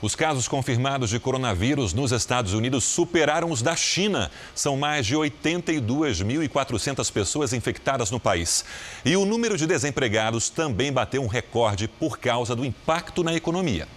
[0.00, 4.30] Os casos confirmados de coronavírus nos Estados Unidos superaram os da China.
[4.54, 8.64] São mais de 82.400 pessoas infectadas no país.
[9.04, 13.88] E o número de desempregados também bateu um recorde por causa do impacto na economia.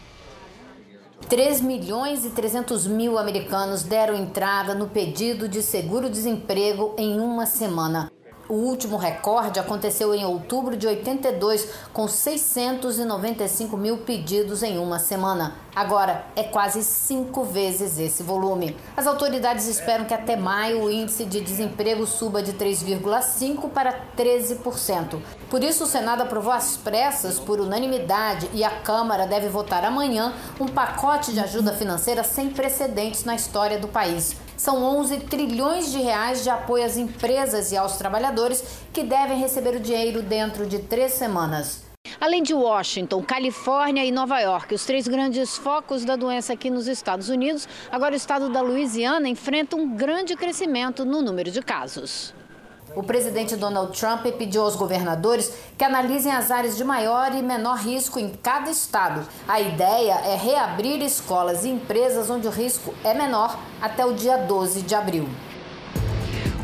[1.29, 8.11] 3 milhões e 300 mil americanos deram entrada no pedido de seguro-desemprego em uma semana.
[8.51, 15.55] O último recorde aconteceu em outubro de 82, com 695 mil pedidos em uma semana.
[15.73, 18.75] Agora é quase cinco vezes esse volume.
[18.97, 25.21] As autoridades esperam que até maio o índice de desemprego suba de 3,5% para 13%.
[25.49, 30.33] Por isso, o Senado aprovou às pressas, por unanimidade, e a Câmara deve votar amanhã
[30.59, 34.35] um pacote de ajuda financeira sem precedentes na história do país.
[34.61, 39.75] São 11 trilhões de reais de apoio às empresas e aos trabalhadores que devem receber
[39.75, 41.83] o dinheiro dentro de três semanas.
[42.19, 46.87] Além de Washington, Califórnia e Nova York, os três grandes focos da doença aqui nos
[46.87, 52.31] Estados Unidos, agora o estado da Louisiana enfrenta um grande crescimento no número de casos.
[52.93, 57.77] O presidente Donald Trump pediu aos governadores que analisem as áreas de maior e menor
[57.77, 59.25] risco em cada estado.
[59.47, 64.37] A ideia é reabrir escolas e empresas onde o risco é menor até o dia
[64.37, 65.29] 12 de abril.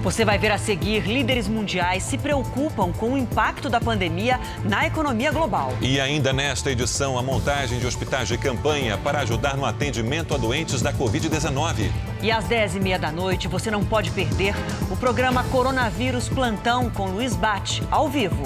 [0.08, 4.88] Você vai ver a seguir: líderes mundiais se preocupam com o impacto da pandemia na
[4.88, 5.74] economia global.
[5.82, 10.38] E ainda nesta edição, a montagem de hospitais de campanha para ajudar no atendimento a
[10.38, 11.92] doentes da Covid-19.
[12.22, 14.56] E às 10h30 da noite, você não pode perder
[14.90, 18.44] o programa Coronavírus Plantão com Luiz Bate, ao vivo.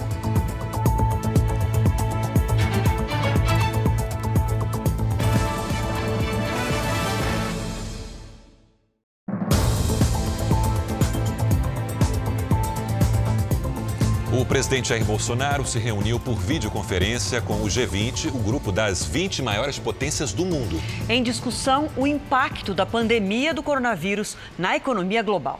[14.51, 19.79] Presidente Jair Bolsonaro se reuniu por videoconferência com o G20, o grupo das 20 maiores
[19.79, 20.77] potências do mundo.
[21.07, 25.57] Em discussão, o impacto da pandemia do coronavírus na economia global.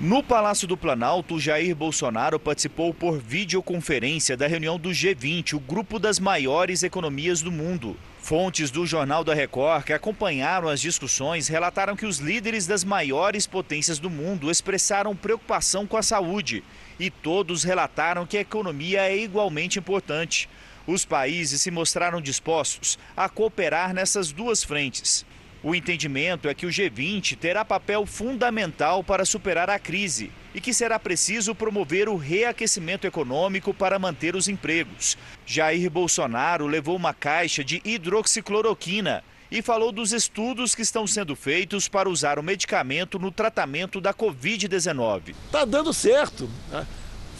[0.00, 5.98] No Palácio do Planalto, Jair Bolsonaro participou por videoconferência da reunião do G20, o grupo
[5.98, 7.96] das maiores economias do mundo.
[8.30, 13.44] Fontes do Jornal da Record que acompanharam as discussões relataram que os líderes das maiores
[13.44, 16.62] potências do mundo expressaram preocupação com a saúde
[16.96, 20.48] e todos relataram que a economia é igualmente importante.
[20.86, 25.26] Os países se mostraram dispostos a cooperar nessas duas frentes.
[25.62, 30.72] O entendimento é que o G20 terá papel fundamental para superar a crise e que
[30.72, 35.18] será preciso promover o reaquecimento econômico para manter os empregos.
[35.44, 41.88] Jair Bolsonaro levou uma caixa de hidroxicloroquina e falou dos estudos que estão sendo feitos
[41.88, 45.34] para usar o medicamento no tratamento da Covid-19.
[45.46, 46.48] Está dando certo.
[46.70, 46.86] Né?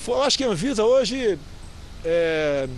[0.06, 1.38] Eu acho que a Anvisa hoje
[2.04, 2.68] é,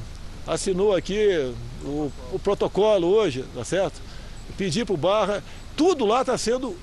[0.46, 1.52] assinou aqui
[1.82, 4.00] o, o, protocolo hoje, tá certo?
[4.62, 5.42] Pedir para o Barra,
[5.76, 6.78] tudo lá está sendo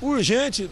[0.00, 0.70] urgente,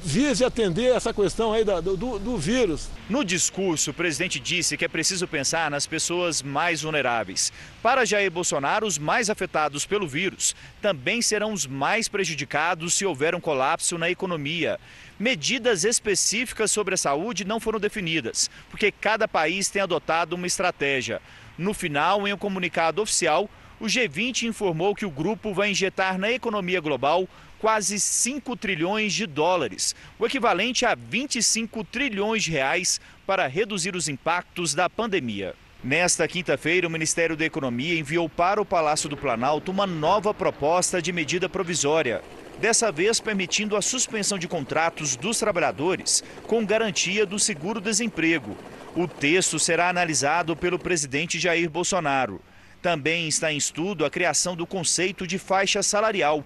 [0.00, 2.88] vise atender essa questão aí do, do, do, vírus.
[3.10, 7.52] No discurso, o presidente disse que é preciso pensar nas pessoas mais vulneráveis.
[7.82, 13.34] Para Jair Bolsonaro, os mais afetados pelo vírus também serão os mais prejudicados se houver
[13.34, 14.78] um colapso na economia.
[15.18, 21.20] Medidas específicas sobre a saúde não foram definidas, porque cada país tem adotado uma estratégia.
[21.58, 26.30] No final, em um comunicado oficial, o G20 informou que o grupo vai injetar na
[26.30, 33.46] economia global quase 5 trilhões de dólares, o equivalente a 25 trilhões de reais para
[33.46, 35.54] reduzir os impactos da pandemia.
[35.82, 41.00] Nesta quinta-feira, o Ministério da Economia enviou para o Palácio do Planalto uma nova proposta
[41.00, 42.20] de medida provisória,
[42.60, 48.56] dessa vez permitindo a suspensão de contratos dos trabalhadores com garantia do seguro-desemprego.
[48.96, 52.40] O texto será analisado pelo presidente Jair Bolsonaro.
[52.80, 56.44] Também está em estudo a criação do conceito de faixa salarial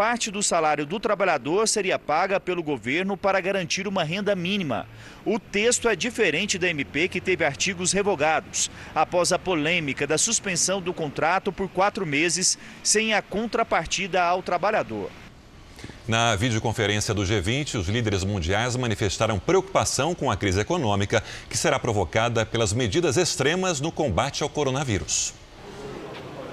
[0.00, 4.86] parte do salário do trabalhador seria paga pelo governo para garantir uma renda mínima.
[5.26, 10.80] O texto é diferente da MP, que teve artigos revogados, após a polêmica da suspensão
[10.80, 15.10] do contrato por quatro meses, sem a contrapartida ao trabalhador.
[16.08, 21.78] Na videoconferência do G20, os líderes mundiais manifestaram preocupação com a crise econômica que será
[21.78, 25.34] provocada pelas medidas extremas no combate ao coronavírus.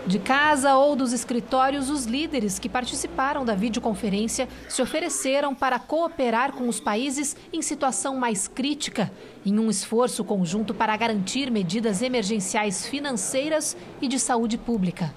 [0.07, 6.53] De casa ou dos escritórios, os líderes que participaram da videoconferência se ofereceram para cooperar
[6.53, 9.11] com os países em situação mais crítica,
[9.45, 15.13] em um esforço conjunto para garantir medidas emergenciais financeiras e de saúde pública.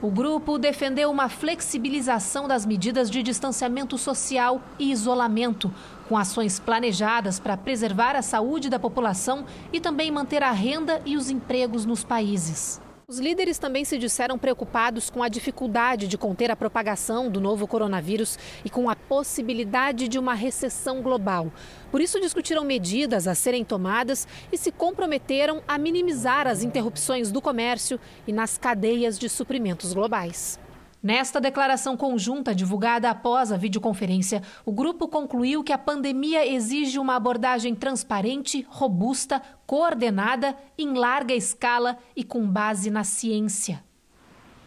[0.00, 5.74] O grupo defendeu uma flexibilização das medidas de distanciamento social e isolamento,
[6.08, 11.16] com ações planejadas para preservar a saúde da população e também manter a renda e
[11.16, 12.80] os empregos nos países.
[13.12, 17.66] Os líderes também se disseram preocupados com a dificuldade de conter a propagação do novo
[17.66, 21.52] coronavírus e com a possibilidade de uma recessão global.
[21.90, 27.42] Por isso, discutiram medidas a serem tomadas e se comprometeram a minimizar as interrupções do
[27.42, 30.58] comércio e nas cadeias de suprimentos globais.
[31.02, 37.16] Nesta declaração conjunta divulgada após a videoconferência, o grupo concluiu que a pandemia exige uma
[37.16, 43.82] abordagem transparente, robusta, coordenada, em larga escala e com base na ciência.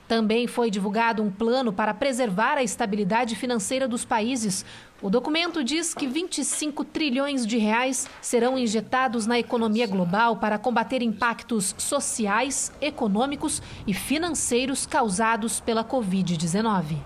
[0.07, 4.63] Também foi divulgado um plano para preservar a estabilidade financeira dos países.
[5.01, 11.01] O documento diz que 25 trilhões de reais serão injetados na economia global para combater
[11.01, 16.97] impactos sociais, econômicos e financeiros causados pela Covid-19.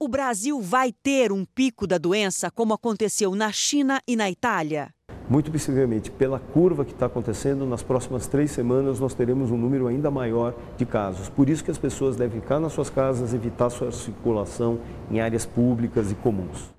[0.00, 4.92] O Brasil vai ter um pico da doença como aconteceu na China e na Itália?
[5.30, 9.86] Muito possivelmente, pela curva que está acontecendo, nas próximas três semanas nós teremos um número
[9.86, 11.28] ainda maior de casos.
[11.28, 14.78] Por isso que as pessoas devem ficar nas suas casas, evitar sua circulação
[15.10, 16.77] em áreas públicas e comuns.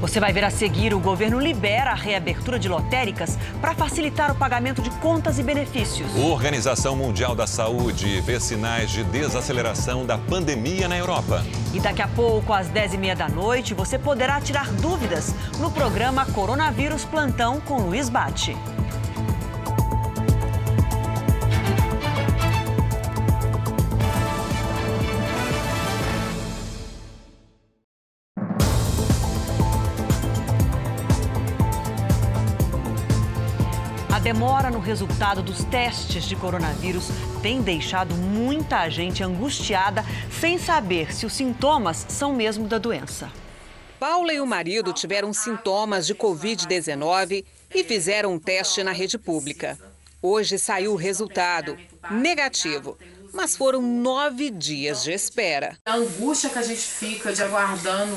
[0.00, 4.34] Você vai ver a seguir: o governo libera a reabertura de lotéricas para facilitar o
[4.34, 6.14] pagamento de contas e benefícios.
[6.14, 11.44] A Organização Mundial da Saúde vê sinais de desaceleração da pandemia na Europa.
[11.72, 17.04] E daqui a pouco, às 10h30 da noite, você poderá tirar dúvidas no programa Coronavírus
[17.04, 18.56] Plantão com Luiz Bate.
[34.36, 37.06] Demora no resultado dos testes de coronavírus
[37.40, 43.32] tem deixado muita gente angustiada sem saber se os sintomas são mesmo da doença.
[43.98, 49.78] Paula e o marido tiveram sintomas de Covid-19 e fizeram um teste na rede pública.
[50.20, 51.74] Hoje saiu o resultado
[52.10, 52.98] negativo,
[53.32, 55.78] mas foram nove dias de espera.
[55.86, 58.14] A angústia que a gente fica de aguardando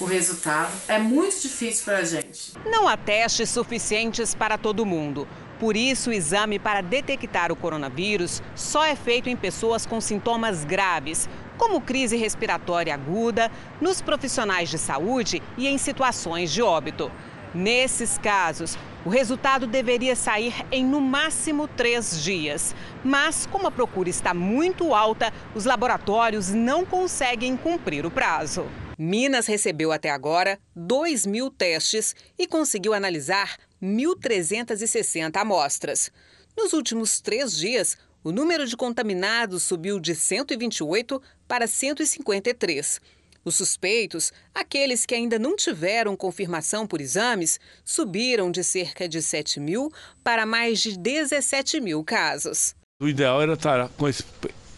[0.00, 2.54] o resultado é muito difícil para a gente.
[2.64, 5.28] Não há testes suficientes para todo mundo.
[5.60, 10.64] Por isso, o exame para detectar o coronavírus só é feito em pessoas com sintomas
[10.64, 17.12] graves, como crise respiratória aguda, nos profissionais de saúde e em situações de óbito.
[17.54, 22.74] Nesses casos, o resultado deveria sair em no máximo três dias.
[23.04, 28.64] Mas, como a procura está muito alta, os laboratórios não conseguem cumprir o prazo.
[28.96, 36.10] Minas recebeu até agora 2 mil testes e conseguiu analisar 1.360 amostras.
[36.56, 43.00] Nos últimos três dias, o número de contaminados subiu de 128 para 153.
[43.42, 49.58] Os suspeitos, aqueles que ainda não tiveram confirmação por exames, subiram de cerca de 7
[49.58, 49.90] mil
[50.22, 52.74] para mais de 17 mil casos.
[53.00, 54.22] O ideal era estar com esse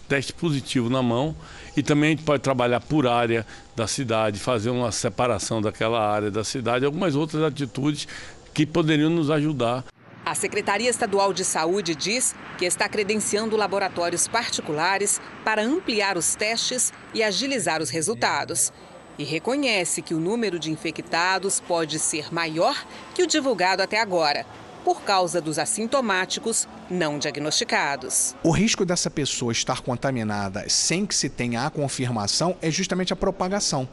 [0.08, 1.34] teste positivo na mão
[1.76, 3.44] e também a gente pode trabalhar por área
[3.74, 8.06] da cidade, fazer uma separação daquela área da cidade, algumas outras atitudes
[8.52, 9.84] que poderiam nos ajudar.
[10.24, 16.92] A Secretaria Estadual de Saúde diz que está credenciando laboratórios particulares para ampliar os testes
[17.12, 18.72] e agilizar os resultados.
[19.18, 24.46] E reconhece que o número de infectados pode ser maior que o divulgado até agora,
[24.84, 28.34] por causa dos assintomáticos não diagnosticados.
[28.42, 33.16] O risco dessa pessoa estar contaminada sem que se tenha a confirmação é justamente a
[33.16, 33.88] propagação.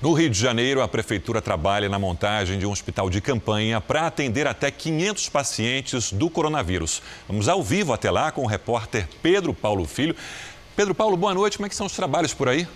[0.00, 4.06] No Rio de Janeiro, a prefeitura trabalha na montagem de um hospital de campanha para
[4.06, 7.00] atender até 500 pacientes do coronavírus.
[7.26, 10.14] Vamos ao vivo até lá com o repórter Pedro Paulo Filho.
[10.76, 11.56] Pedro Paulo, boa noite.
[11.56, 12.68] Como é que são os trabalhos por aí?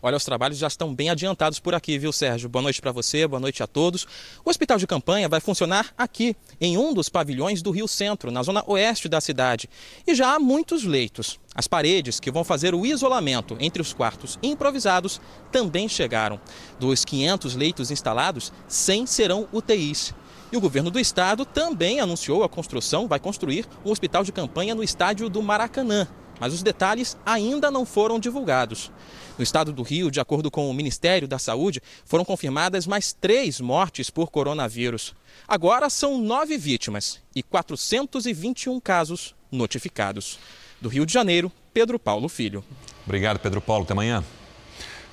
[0.00, 2.48] Olha, os trabalhos já estão bem adiantados por aqui, viu, Sérgio?
[2.48, 4.06] Boa noite para você, boa noite a todos.
[4.44, 8.44] O hospital de campanha vai funcionar aqui, em um dos pavilhões do Rio Centro, na
[8.44, 9.68] zona oeste da cidade.
[10.06, 11.40] E já há muitos leitos.
[11.52, 15.20] As paredes que vão fazer o isolamento entre os quartos improvisados
[15.50, 16.40] também chegaram.
[16.78, 20.14] Dos 500 leitos instalados, 100 serão UTIs.
[20.52, 24.76] E o governo do estado também anunciou a construção, vai construir um hospital de campanha
[24.76, 26.06] no estádio do Maracanã.
[26.40, 28.90] Mas os detalhes ainda não foram divulgados.
[29.36, 33.60] No estado do Rio, de acordo com o Ministério da Saúde, foram confirmadas mais três
[33.60, 35.14] mortes por coronavírus.
[35.46, 40.38] Agora são nove vítimas e 421 casos notificados.
[40.80, 42.64] Do Rio de Janeiro, Pedro Paulo Filho.
[43.06, 43.84] Obrigado, Pedro Paulo.
[43.84, 44.24] Até amanhã.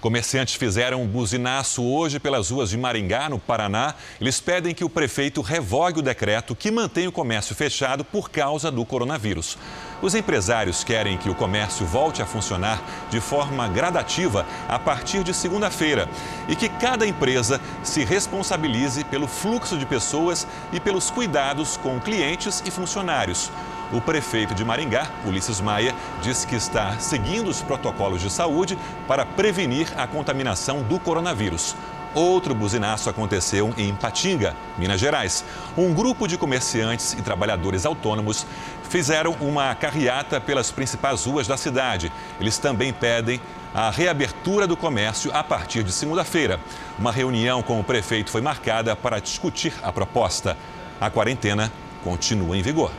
[0.01, 3.95] Comerciantes fizeram um buzinaço hoje pelas ruas de Maringá, no Paraná.
[4.21, 8.69] Eles pedem que o prefeito revogue o decreto que mantém o comércio fechado por causa
[8.69, 9.57] do coronavírus.
[10.01, 15.33] Os empresários querem que o comércio volte a funcionar de forma gradativa a partir de
[15.33, 16.09] segunda-feira
[16.47, 22.61] e que cada empresa se responsabilize pelo fluxo de pessoas e pelos cuidados com clientes
[22.65, 23.51] e funcionários.
[23.93, 28.77] O prefeito de Maringá, Ulisses Maia, diz que está seguindo os protocolos de saúde
[29.07, 31.75] para prevenir a contaminação do coronavírus.
[32.15, 35.43] Outro buzinaço aconteceu em Patinga, Minas Gerais.
[35.77, 38.47] Um grupo de comerciantes e trabalhadores autônomos
[38.89, 42.11] fizeram uma carreata pelas principais ruas da cidade.
[42.39, 43.39] Eles também pedem
[43.73, 46.59] a reabertura do comércio a partir de segunda-feira.
[46.97, 50.55] Uma reunião com o prefeito foi marcada para discutir a proposta.
[50.99, 51.71] A quarentena
[52.03, 52.91] continua em vigor.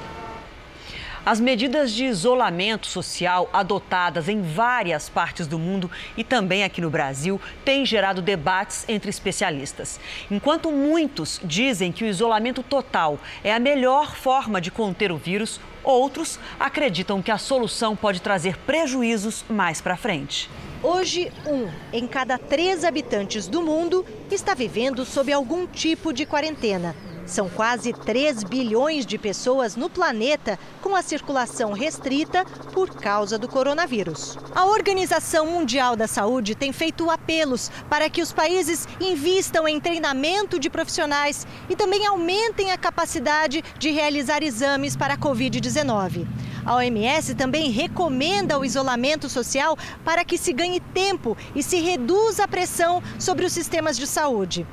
[1.26, 6.88] As medidas de isolamento social adotadas em várias partes do mundo e também aqui no
[6.88, 9.98] Brasil têm gerado debates entre especialistas.
[10.30, 15.58] Enquanto muitos dizem que o isolamento total é a melhor forma de conter o vírus,
[15.86, 20.50] outros acreditam que a solução pode trazer prejuízos mais para frente.
[20.82, 26.94] Hoje, um em cada três habitantes do mundo está vivendo sob algum tipo de quarentena.
[27.26, 33.48] São quase 3 bilhões de pessoas no planeta com a circulação restrita por causa do
[33.48, 34.38] coronavírus.
[34.54, 40.58] A Organização Mundial da Saúde tem feito apelos para que os países invistam em treinamento
[40.58, 46.26] de profissionais e também aumentem a capacidade de realizar exames para a Covid-19.
[46.64, 52.44] A OMS também recomenda o isolamento social para que se ganhe tempo e se reduza
[52.44, 54.66] a pressão sobre os sistemas de saúde.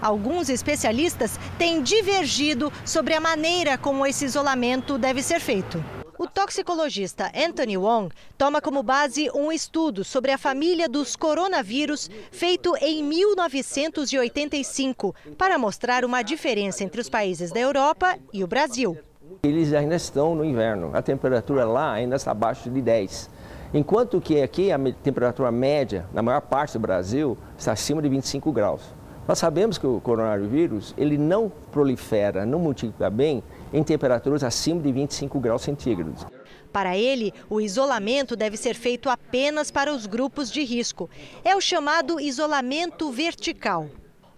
[0.00, 5.84] Alguns especialistas têm divergido sobre a maneira como esse isolamento deve ser feito.
[6.16, 12.74] O toxicologista Anthony Wong toma como base um estudo sobre a família dos coronavírus feito
[12.80, 18.98] em 1985 para mostrar uma diferença entre os países da Europa e o Brasil.
[19.42, 23.30] Eles ainda estão no inverno, a temperatura lá ainda está abaixo de 10.
[23.72, 28.50] Enquanto que aqui a temperatura média, na maior parte do Brasil, está acima de 25
[28.50, 28.97] graus.
[29.28, 33.42] Nós sabemos que o coronavírus ele não prolifera, não multiplica bem
[33.74, 36.24] em temperaturas acima de 25 graus centígrados.
[36.72, 41.10] Para ele, o isolamento deve ser feito apenas para os grupos de risco.
[41.44, 43.86] É o chamado isolamento vertical.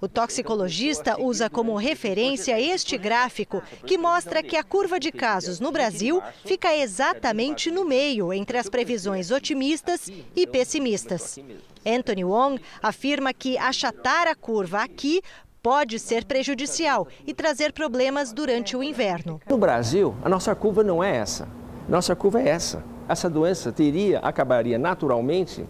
[0.01, 5.71] O toxicologista usa como referência este gráfico que mostra que a curva de casos no
[5.71, 11.39] Brasil fica exatamente no meio entre as previsões otimistas e pessimistas.
[11.85, 15.21] Anthony Wong afirma que achatar a curva aqui
[15.63, 19.39] pode ser prejudicial e trazer problemas durante o inverno.
[19.47, 21.47] No Brasil, a nossa curva não é essa.
[21.87, 22.83] Nossa curva é essa.
[23.07, 25.67] Essa doença teria acabaria naturalmente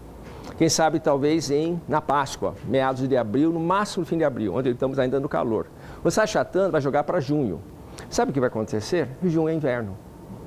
[0.61, 4.69] quem sabe talvez em na Páscoa, meados de abril, no máximo fim de abril, onde
[4.69, 5.65] estamos ainda no calor.
[6.03, 7.59] Você achatando vai jogar para junho.
[8.11, 9.07] Sabe o que vai acontecer?
[9.23, 9.97] Junho é inverno.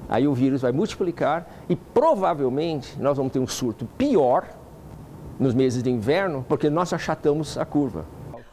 [0.09, 4.47] Aí o vírus vai multiplicar e provavelmente nós vamos ter um surto pior
[5.37, 8.05] nos meses de inverno, porque nós achatamos a curva.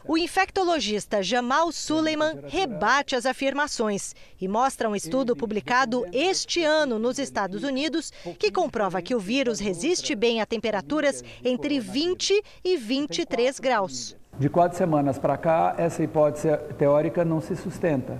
[0.04, 7.20] O infectologista Jamal Suleiman rebate as afirmações e mostra um estudo publicado este ano nos
[7.20, 13.60] Estados Unidos que comprova que o vírus resiste bem a temperaturas entre 20 e 23
[13.60, 14.16] graus.
[14.36, 18.18] De quatro semanas para cá, essa hipótese teórica não se sustenta.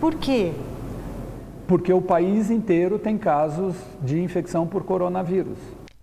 [0.00, 0.52] Por quê?
[1.68, 5.58] Porque o país inteiro tem casos de infecção por coronavírus.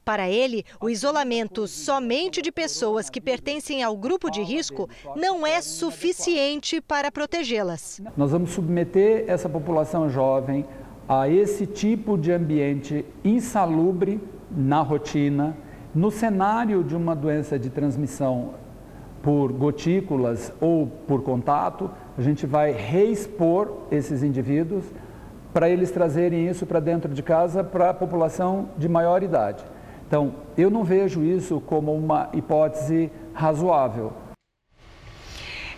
[0.10, 5.62] Para ele, o isolamento somente de pessoas que pertencem ao grupo de risco não é
[5.62, 8.02] suficiente para protegê-las.
[8.18, 10.66] Nós vamos submeter essa população jovem
[11.08, 15.56] a esse tipo de ambiente insalubre na rotina,
[15.94, 18.56] no cenário de uma doença de transmissão
[19.22, 21.88] por gotículas ou por contato,
[22.18, 24.86] a gente vai reexpor esses indivíduos
[25.54, 29.64] para eles trazerem isso para dentro de casa para a população de maior idade.
[30.10, 34.12] Então, eu não vejo isso como uma hipótese razoável.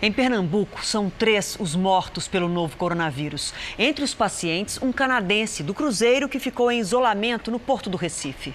[0.01, 3.53] Em Pernambuco, são três os mortos pelo novo coronavírus.
[3.77, 8.53] Entre os pacientes, um canadense do cruzeiro que ficou em isolamento no Porto do Recife.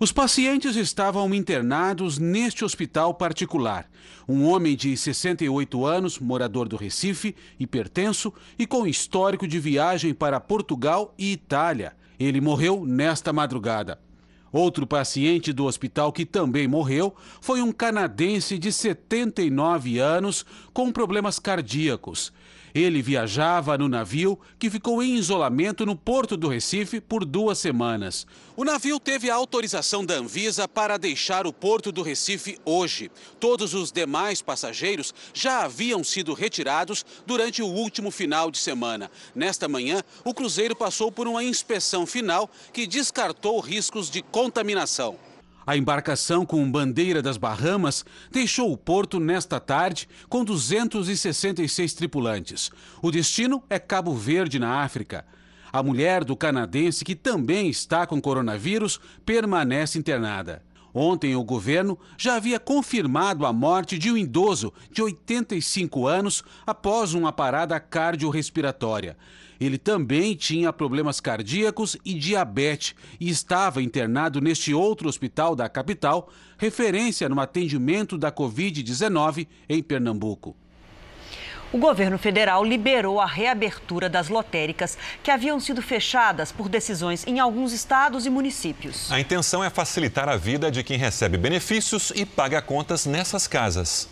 [0.00, 3.88] Os pacientes estavam internados neste hospital particular.
[4.28, 10.40] Um homem de 68 anos, morador do Recife, hipertenso e com histórico de viagem para
[10.40, 11.96] Portugal e Itália.
[12.18, 14.07] Ele morreu nesta madrugada.
[14.52, 21.38] Outro paciente do hospital que também morreu foi um canadense de 79 anos com problemas
[21.38, 22.32] cardíacos.
[22.74, 28.26] Ele viajava no navio que ficou em isolamento no porto do Recife por duas semanas.
[28.56, 33.10] O navio teve a autorização da Anvisa para deixar o porto do Recife hoje.
[33.38, 39.10] Todos os demais passageiros já haviam sido retirados durante o último final de semana.
[39.34, 45.27] Nesta manhã, o cruzeiro passou por uma inspeção final que descartou riscos de contaminação.
[45.68, 48.02] A embarcação com bandeira das Bahamas
[48.32, 52.70] deixou o porto nesta tarde com 266 tripulantes.
[53.02, 55.26] O destino é Cabo Verde, na África.
[55.70, 60.62] A mulher do canadense, que também está com coronavírus, permanece internada.
[61.00, 67.14] Ontem, o governo já havia confirmado a morte de um idoso de 85 anos após
[67.14, 69.16] uma parada cardiorrespiratória.
[69.60, 76.30] Ele também tinha problemas cardíacos e diabetes e estava internado neste outro hospital da capital,
[76.58, 80.56] referência no atendimento da Covid-19 em Pernambuco.
[81.70, 87.40] O governo federal liberou a reabertura das lotéricas que haviam sido fechadas por decisões em
[87.40, 89.12] alguns estados e municípios.
[89.12, 94.08] A intenção é facilitar a vida de quem recebe benefícios e paga contas nessas casas.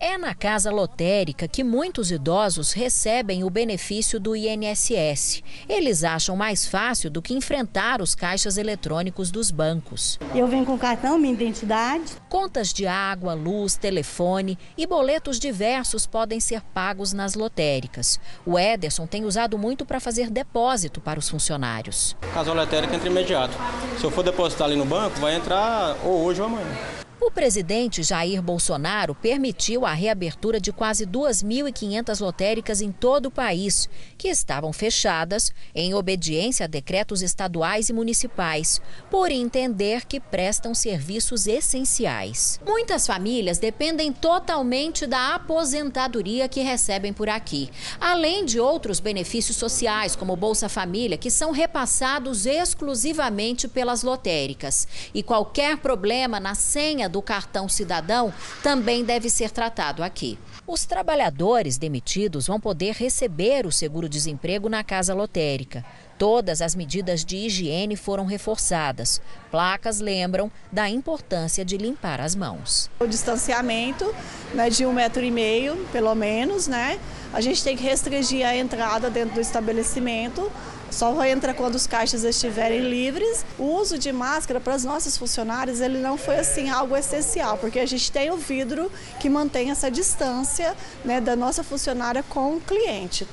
[0.00, 5.42] É na casa lotérica que muitos idosos recebem o benefício do INSS.
[5.68, 10.18] Eles acham mais fácil do que enfrentar os caixas eletrônicos dos bancos.
[10.34, 12.12] Eu venho com cartão, minha identidade.
[12.28, 18.18] Contas de água, luz, telefone e boletos diversos podem ser pagos nas lotéricas.
[18.44, 22.16] O Ederson tem usado muito para fazer depósito para os funcionários.
[22.32, 23.54] Casa lotérica entra imediato.
[23.98, 27.04] Se eu for depositar ali no banco, vai entrar ou hoje ou amanhã.
[27.26, 33.88] O presidente Jair Bolsonaro permitiu a reabertura de quase 2.500 lotéricas em todo o país,
[34.18, 38.78] que estavam fechadas em obediência a decretos estaduais e municipais,
[39.10, 42.60] por entender que prestam serviços essenciais.
[42.64, 50.14] Muitas famílias dependem totalmente da aposentadoria que recebem por aqui, além de outros benefícios sociais,
[50.14, 54.86] como Bolsa Família, que são repassados exclusivamente pelas lotéricas.
[55.14, 60.36] E qualquer problema na senha do cartão cidadão também deve ser tratado aqui.
[60.66, 65.84] Os trabalhadores demitidos vão poder receber o seguro-desemprego na casa lotérica.
[66.18, 69.20] Todas as medidas de higiene foram reforçadas.
[69.48, 72.90] Placas lembram da importância de limpar as mãos.
[72.98, 74.12] O distanciamento
[74.52, 76.98] né, de um metro e meio, pelo menos, né?
[77.32, 80.50] A gente tem que restringir a entrada dentro do estabelecimento
[80.94, 83.44] só entra quando os caixas estiverem livres.
[83.58, 87.80] O uso de máscara para as nossas funcionárias ele não foi assim algo essencial, porque
[87.80, 92.60] a gente tem o vidro que mantém essa distância né, da nossa funcionária com o
[92.60, 93.26] cliente.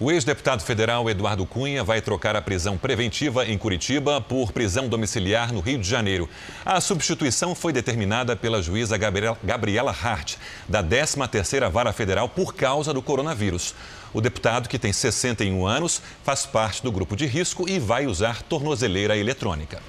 [0.00, 5.52] O ex-deputado federal Eduardo Cunha vai trocar a prisão preventiva em Curitiba por prisão domiciliar
[5.52, 6.28] no Rio de Janeiro.
[6.64, 10.36] A substituição foi determinada pela juíza Gabriela Hart,
[10.68, 13.74] da 13ª Vara Federal, por causa do coronavírus.
[14.12, 18.42] O deputado, que tem 61 anos, faz parte do grupo de risco e vai usar
[18.42, 19.80] tornozeleira eletrônica.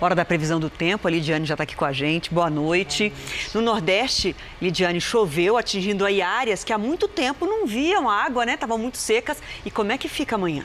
[0.00, 2.34] Hora da previsão do tempo, a Lidiane já está aqui com a gente.
[2.34, 3.12] Boa noite.
[3.54, 8.54] No Nordeste, Lidiane, choveu, atingindo aí áreas que há muito tempo não viam água, né?
[8.54, 9.38] Estavam muito secas.
[9.64, 10.64] E como é que fica amanhã?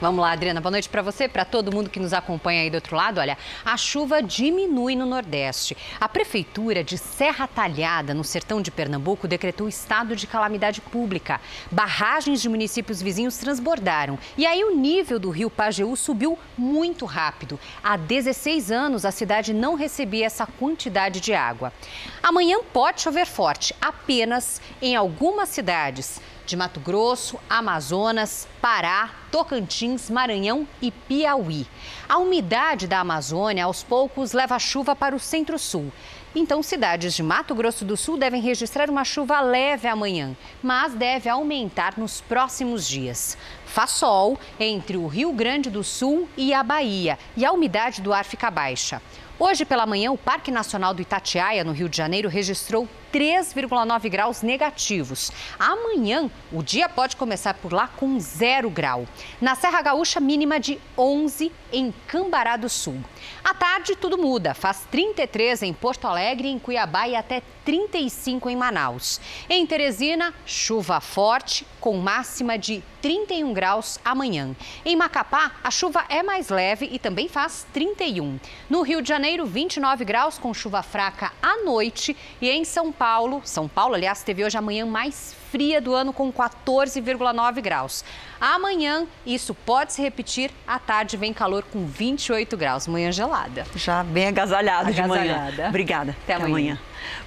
[0.00, 0.62] Vamos lá, Adriana.
[0.62, 3.20] Boa noite para você, para todo mundo que nos acompanha aí do outro lado.
[3.20, 5.76] Olha, a chuva diminui no Nordeste.
[6.00, 11.38] A Prefeitura de Serra Talhada, no sertão de Pernambuco, decretou estado de calamidade pública.
[11.70, 14.18] Barragens de municípios vizinhos transbordaram.
[14.38, 17.60] E aí o nível do rio Pajeú subiu muito rápido.
[17.84, 21.74] Há 16 anos a cidade não recebia essa quantidade de água.
[22.22, 30.66] Amanhã pode chover forte, apenas em algumas cidades de Mato Grosso, Amazonas, Pará, Tocantins, Maranhão
[30.82, 31.64] e Piauí.
[32.08, 35.92] A umidade da Amazônia aos poucos leva chuva para o centro-sul.
[36.34, 41.28] Então, cidades de Mato Grosso do Sul devem registrar uma chuva leve amanhã, mas deve
[41.28, 43.38] aumentar nos próximos dias.
[43.64, 48.12] Faz sol entre o Rio Grande do Sul e a Bahia e a umidade do
[48.12, 49.00] ar fica baixa.
[49.38, 54.42] Hoje pela manhã, o Parque Nacional do Itatiaia, no Rio de Janeiro, registrou 3,9 graus
[54.42, 55.30] negativos.
[55.58, 59.06] Amanhã, o dia pode começar por lá com zero grau.
[59.40, 62.98] Na Serra Gaúcha, mínima de 11 em Cambará do Sul.
[63.44, 64.54] À tarde, tudo muda.
[64.54, 69.20] Faz 33 em Porto Alegre, em Cuiabá e até 35 em Manaus.
[69.48, 74.54] Em Teresina, chuva forte, com máxima de 31 graus amanhã.
[74.84, 78.38] Em Macapá, a chuva é mais leve e também faz 31.
[78.68, 82.16] No Rio de Janeiro, 29 graus, com chuva fraca à noite.
[82.40, 86.12] E em São Paulo, São Paulo, aliás, teve hoje a manhã mais fria do ano
[86.12, 88.04] com 14,9 graus.
[88.38, 90.50] Amanhã, isso pode se repetir.
[90.68, 92.86] À tarde, vem calor com 28 graus.
[92.86, 93.64] Manhã gelada.
[93.74, 95.50] Já bem agasalhado, agasalhada.
[95.50, 95.68] de manhã.
[95.70, 96.10] Obrigada.
[96.24, 96.74] Até, Até amanhã.
[96.74, 96.78] amanhã.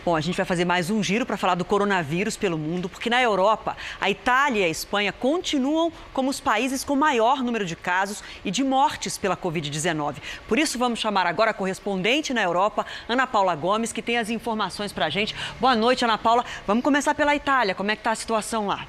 [0.05, 3.09] Bom, a gente vai fazer mais um giro para falar do coronavírus pelo mundo, porque
[3.09, 7.75] na Europa, a Itália e a Espanha continuam como os países com maior número de
[7.75, 10.15] casos e de mortes pela Covid-19.
[10.47, 14.29] Por isso, vamos chamar agora a correspondente na Europa, Ana Paula Gomes, que tem as
[14.29, 15.35] informações para a gente.
[15.59, 16.45] Boa noite, Ana Paula.
[16.65, 17.75] Vamos começar pela Itália.
[17.75, 18.85] Como é que está a situação lá?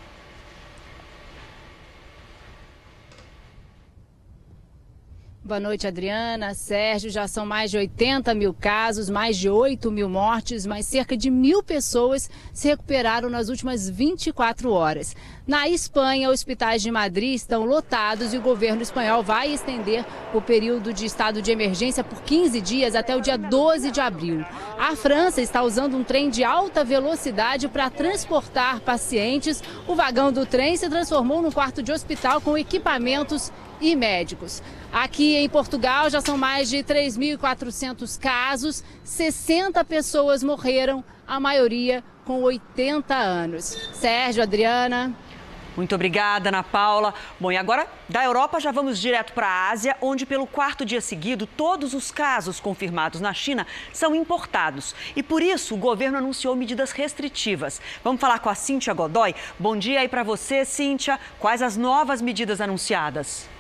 [5.47, 6.55] Boa noite, Adriana.
[6.55, 11.15] Sérgio, já são mais de 80 mil casos, mais de 8 mil mortes, mas cerca
[11.15, 15.15] de mil pessoas se recuperaram nas últimas 24 horas.
[15.47, 20.95] Na Espanha, hospitais de Madrid estão lotados e o governo espanhol vai estender o período
[20.95, 24.43] de estado de emergência por 15 dias até o dia 12 de abril.
[24.79, 29.63] A França está usando um trem de alta velocidade para transportar pacientes.
[29.87, 33.53] O vagão do trem se transformou num quarto de hospital com equipamentos
[33.85, 34.63] e médicos.
[34.91, 42.43] Aqui em Portugal já são mais de 3.400 casos, 60 pessoas morreram, a maioria com
[42.43, 43.77] 80 anos.
[43.93, 45.15] Sérgio, Adriana.
[45.77, 47.13] Muito obrigada, Ana Paula.
[47.39, 51.01] Bom, e agora da Europa já vamos direto para a Ásia, onde pelo quarto dia
[51.01, 54.95] seguido todos os casos confirmados na China são importados.
[55.17, 57.83] E por isso o governo anunciou medidas restritivas.
[58.05, 59.35] Vamos falar com a Cíntia Godoy.
[59.59, 61.19] Bom dia aí para você, Cíntia.
[61.39, 63.53] Quais as novas medidas anunciadas?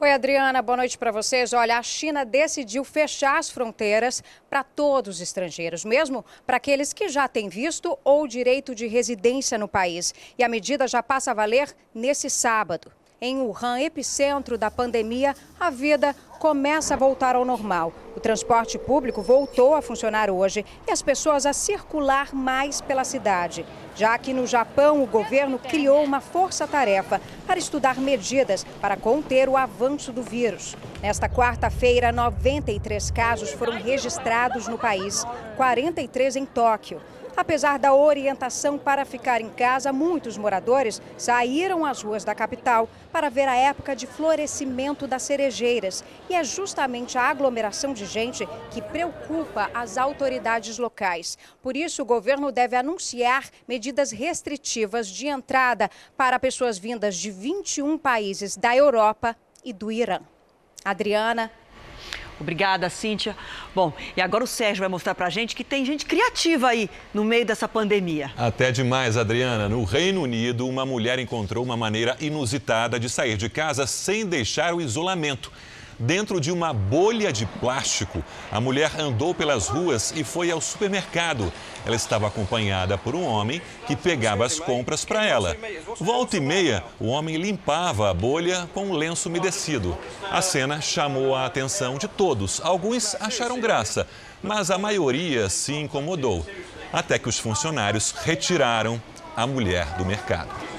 [0.00, 1.52] Oi, Adriana, boa noite para vocês.
[1.52, 7.08] Olha, a China decidiu fechar as fronteiras para todos os estrangeiros, mesmo para aqueles que
[7.08, 10.12] já têm visto ou direito de residência no país.
[10.36, 12.90] E a medida já passa a valer nesse sábado.
[13.26, 17.90] Em Wuhan, epicentro da pandemia, a vida começa a voltar ao normal.
[18.14, 23.64] O transporte público voltou a funcionar hoje e as pessoas a circular mais pela cidade.
[23.96, 29.56] Já que no Japão, o governo criou uma força-tarefa para estudar medidas para conter o
[29.56, 30.76] avanço do vírus.
[31.00, 35.24] Nesta quarta-feira, 93 casos foram registrados no país,
[35.56, 37.00] 43 em Tóquio.
[37.36, 43.28] Apesar da orientação para ficar em casa, muitos moradores saíram às ruas da capital para
[43.28, 46.04] ver a época de florescimento das cerejeiras.
[46.30, 51.36] E é justamente a aglomeração de gente que preocupa as autoridades locais.
[51.60, 57.98] Por isso, o governo deve anunciar medidas restritivas de entrada para pessoas vindas de 21
[57.98, 60.20] países da Europa e do Irã.
[60.84, 61.50] Adriana.
[62.40, 63.36] Obrigada, Cíntia.
[63.74, 67.24] Bom, e agora o Sérgio vai mostrar pra gente que tem gente criativa aí no
[67.24, 68.30] meio dessa pandemia.
[68.36, 69.68] Até demais, Adriana.
[69.68, 74.74] No Reino Unido, uma mulher encontrou uma maneira inusitada de sair de casa sem deixar
[74.74, 75.52] o isolamento.
[75.98, 81.52] Dentro de uma bolha de plástico, a mulher andou pelas ruas e foi ao supermercado.
[81.86, 85.56] Ela estava acompanhada por um homem que pegava as compras para ela.
[86.00, 89.96] Volta e meia, o homem limpava a bolha com um lenço umedecido.
[90.30, 92.60] A cena chamou a atenção de todos.
[92.62, 94.06] Alguns acharam graça,
[94.42, 96.44] mas a maioria se incomodou.
[96.92, 99.00] Até que os funcionários retiraram
[99.36, 100.73] a mulher do mercado.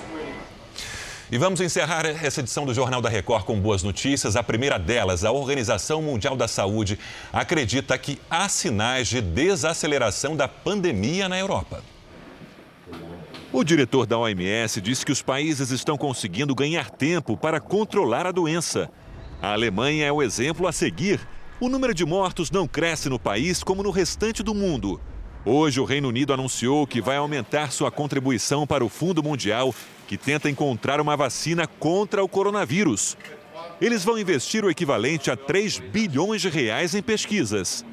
[1.35, 4.37] E vamos encerrar essa edição do Jornal da Record com boas notícias.
[4.37, 6.97] A primeira delas, a Organização Mundial da Saúde
[7.33, 11.83] acredita que há sinais de desaceleração da pandemia na Europa.
[13.51, 18.31] O diretor da OMS disse que os países estão conseguindo ganhar tempo para controlar a
[18.31, 18.89] doença.
[19.41, 21.19] A Alemanha é o exemplo a seguir.
[21.59, 25.01] O número de mortos não cresce no país como no restante do mundo.
[25.43, 29.75] Hoje, o Reino Unido anunciou que vai aumentar sua contribuição para o Fundo Mundial
[30.07, 33.17] que tenta encontrar uma vacina contra o coronavírus.
[33.81, 37.83] Eles vão investir o equivalente a 3 bilhões de reais em pesquisas.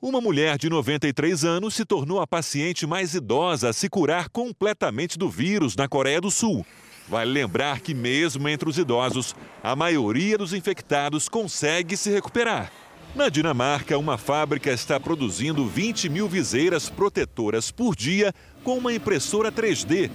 [0.00, 5.18] Uma mulher de 93 anos se tornou a paciente mais idosa a se curar completamente
[5.18, 6.64] do vírus na Coreia do Sul.
[7.08, 12.70] Vale lembrar que, mesmo entre os idosos, a maioria dos infectados consegue se recuperar.
[13.14, 19.50] Na Dinamarca, uma fábrica está produzindo 20 mil viseiras protetoras por dia com uma impressora
[19.50, 20.10] 3D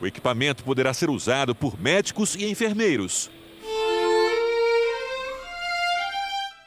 [0.00, 3.30] o equipamento poderá ser usado por médicos e enfermeiros.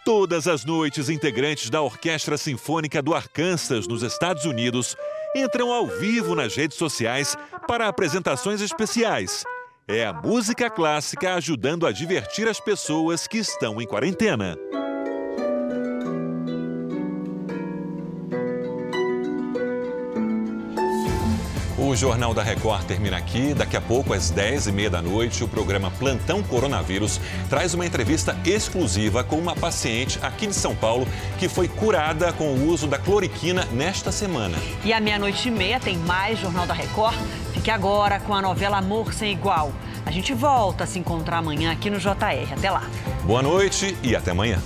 [0.04, 4.98] Todas as noites, integrantes da Orquestra Sinfônica do Arkansas, nos Estados Unidos,
[5.36, 9.44] entram ao vivo nas redes sociais para apresentações especiais.
[9.88, 14.58] É a música clássica ajudando a divertir as pessoas que estão em quarentena.
[21.92, 23.54] O Jornal da Record termina aqui.
[23.54, 27.20] Daqui a pouco, às 10h30 da noite, o programa Plantão Coronavírus
[27.50, 31.06] traz uma entrevista exclusiva com uma paciente aqui de São Paulo
[31.38, 34.58] que foi curada com o uso da cloriquina nesta semana.
[34.86, 37.18] E à meia-noite e meia tem mais Jornal da Record.
[37.54, 39.74] Fique agora com a novela Amor Sem Igual.
[40.06, 42.54] A gente volta a se encontrar amanhã aqui no JR.
[42.54, 42.84] Até lá.
[43.26, 44.62] Boa noite e até amanhã.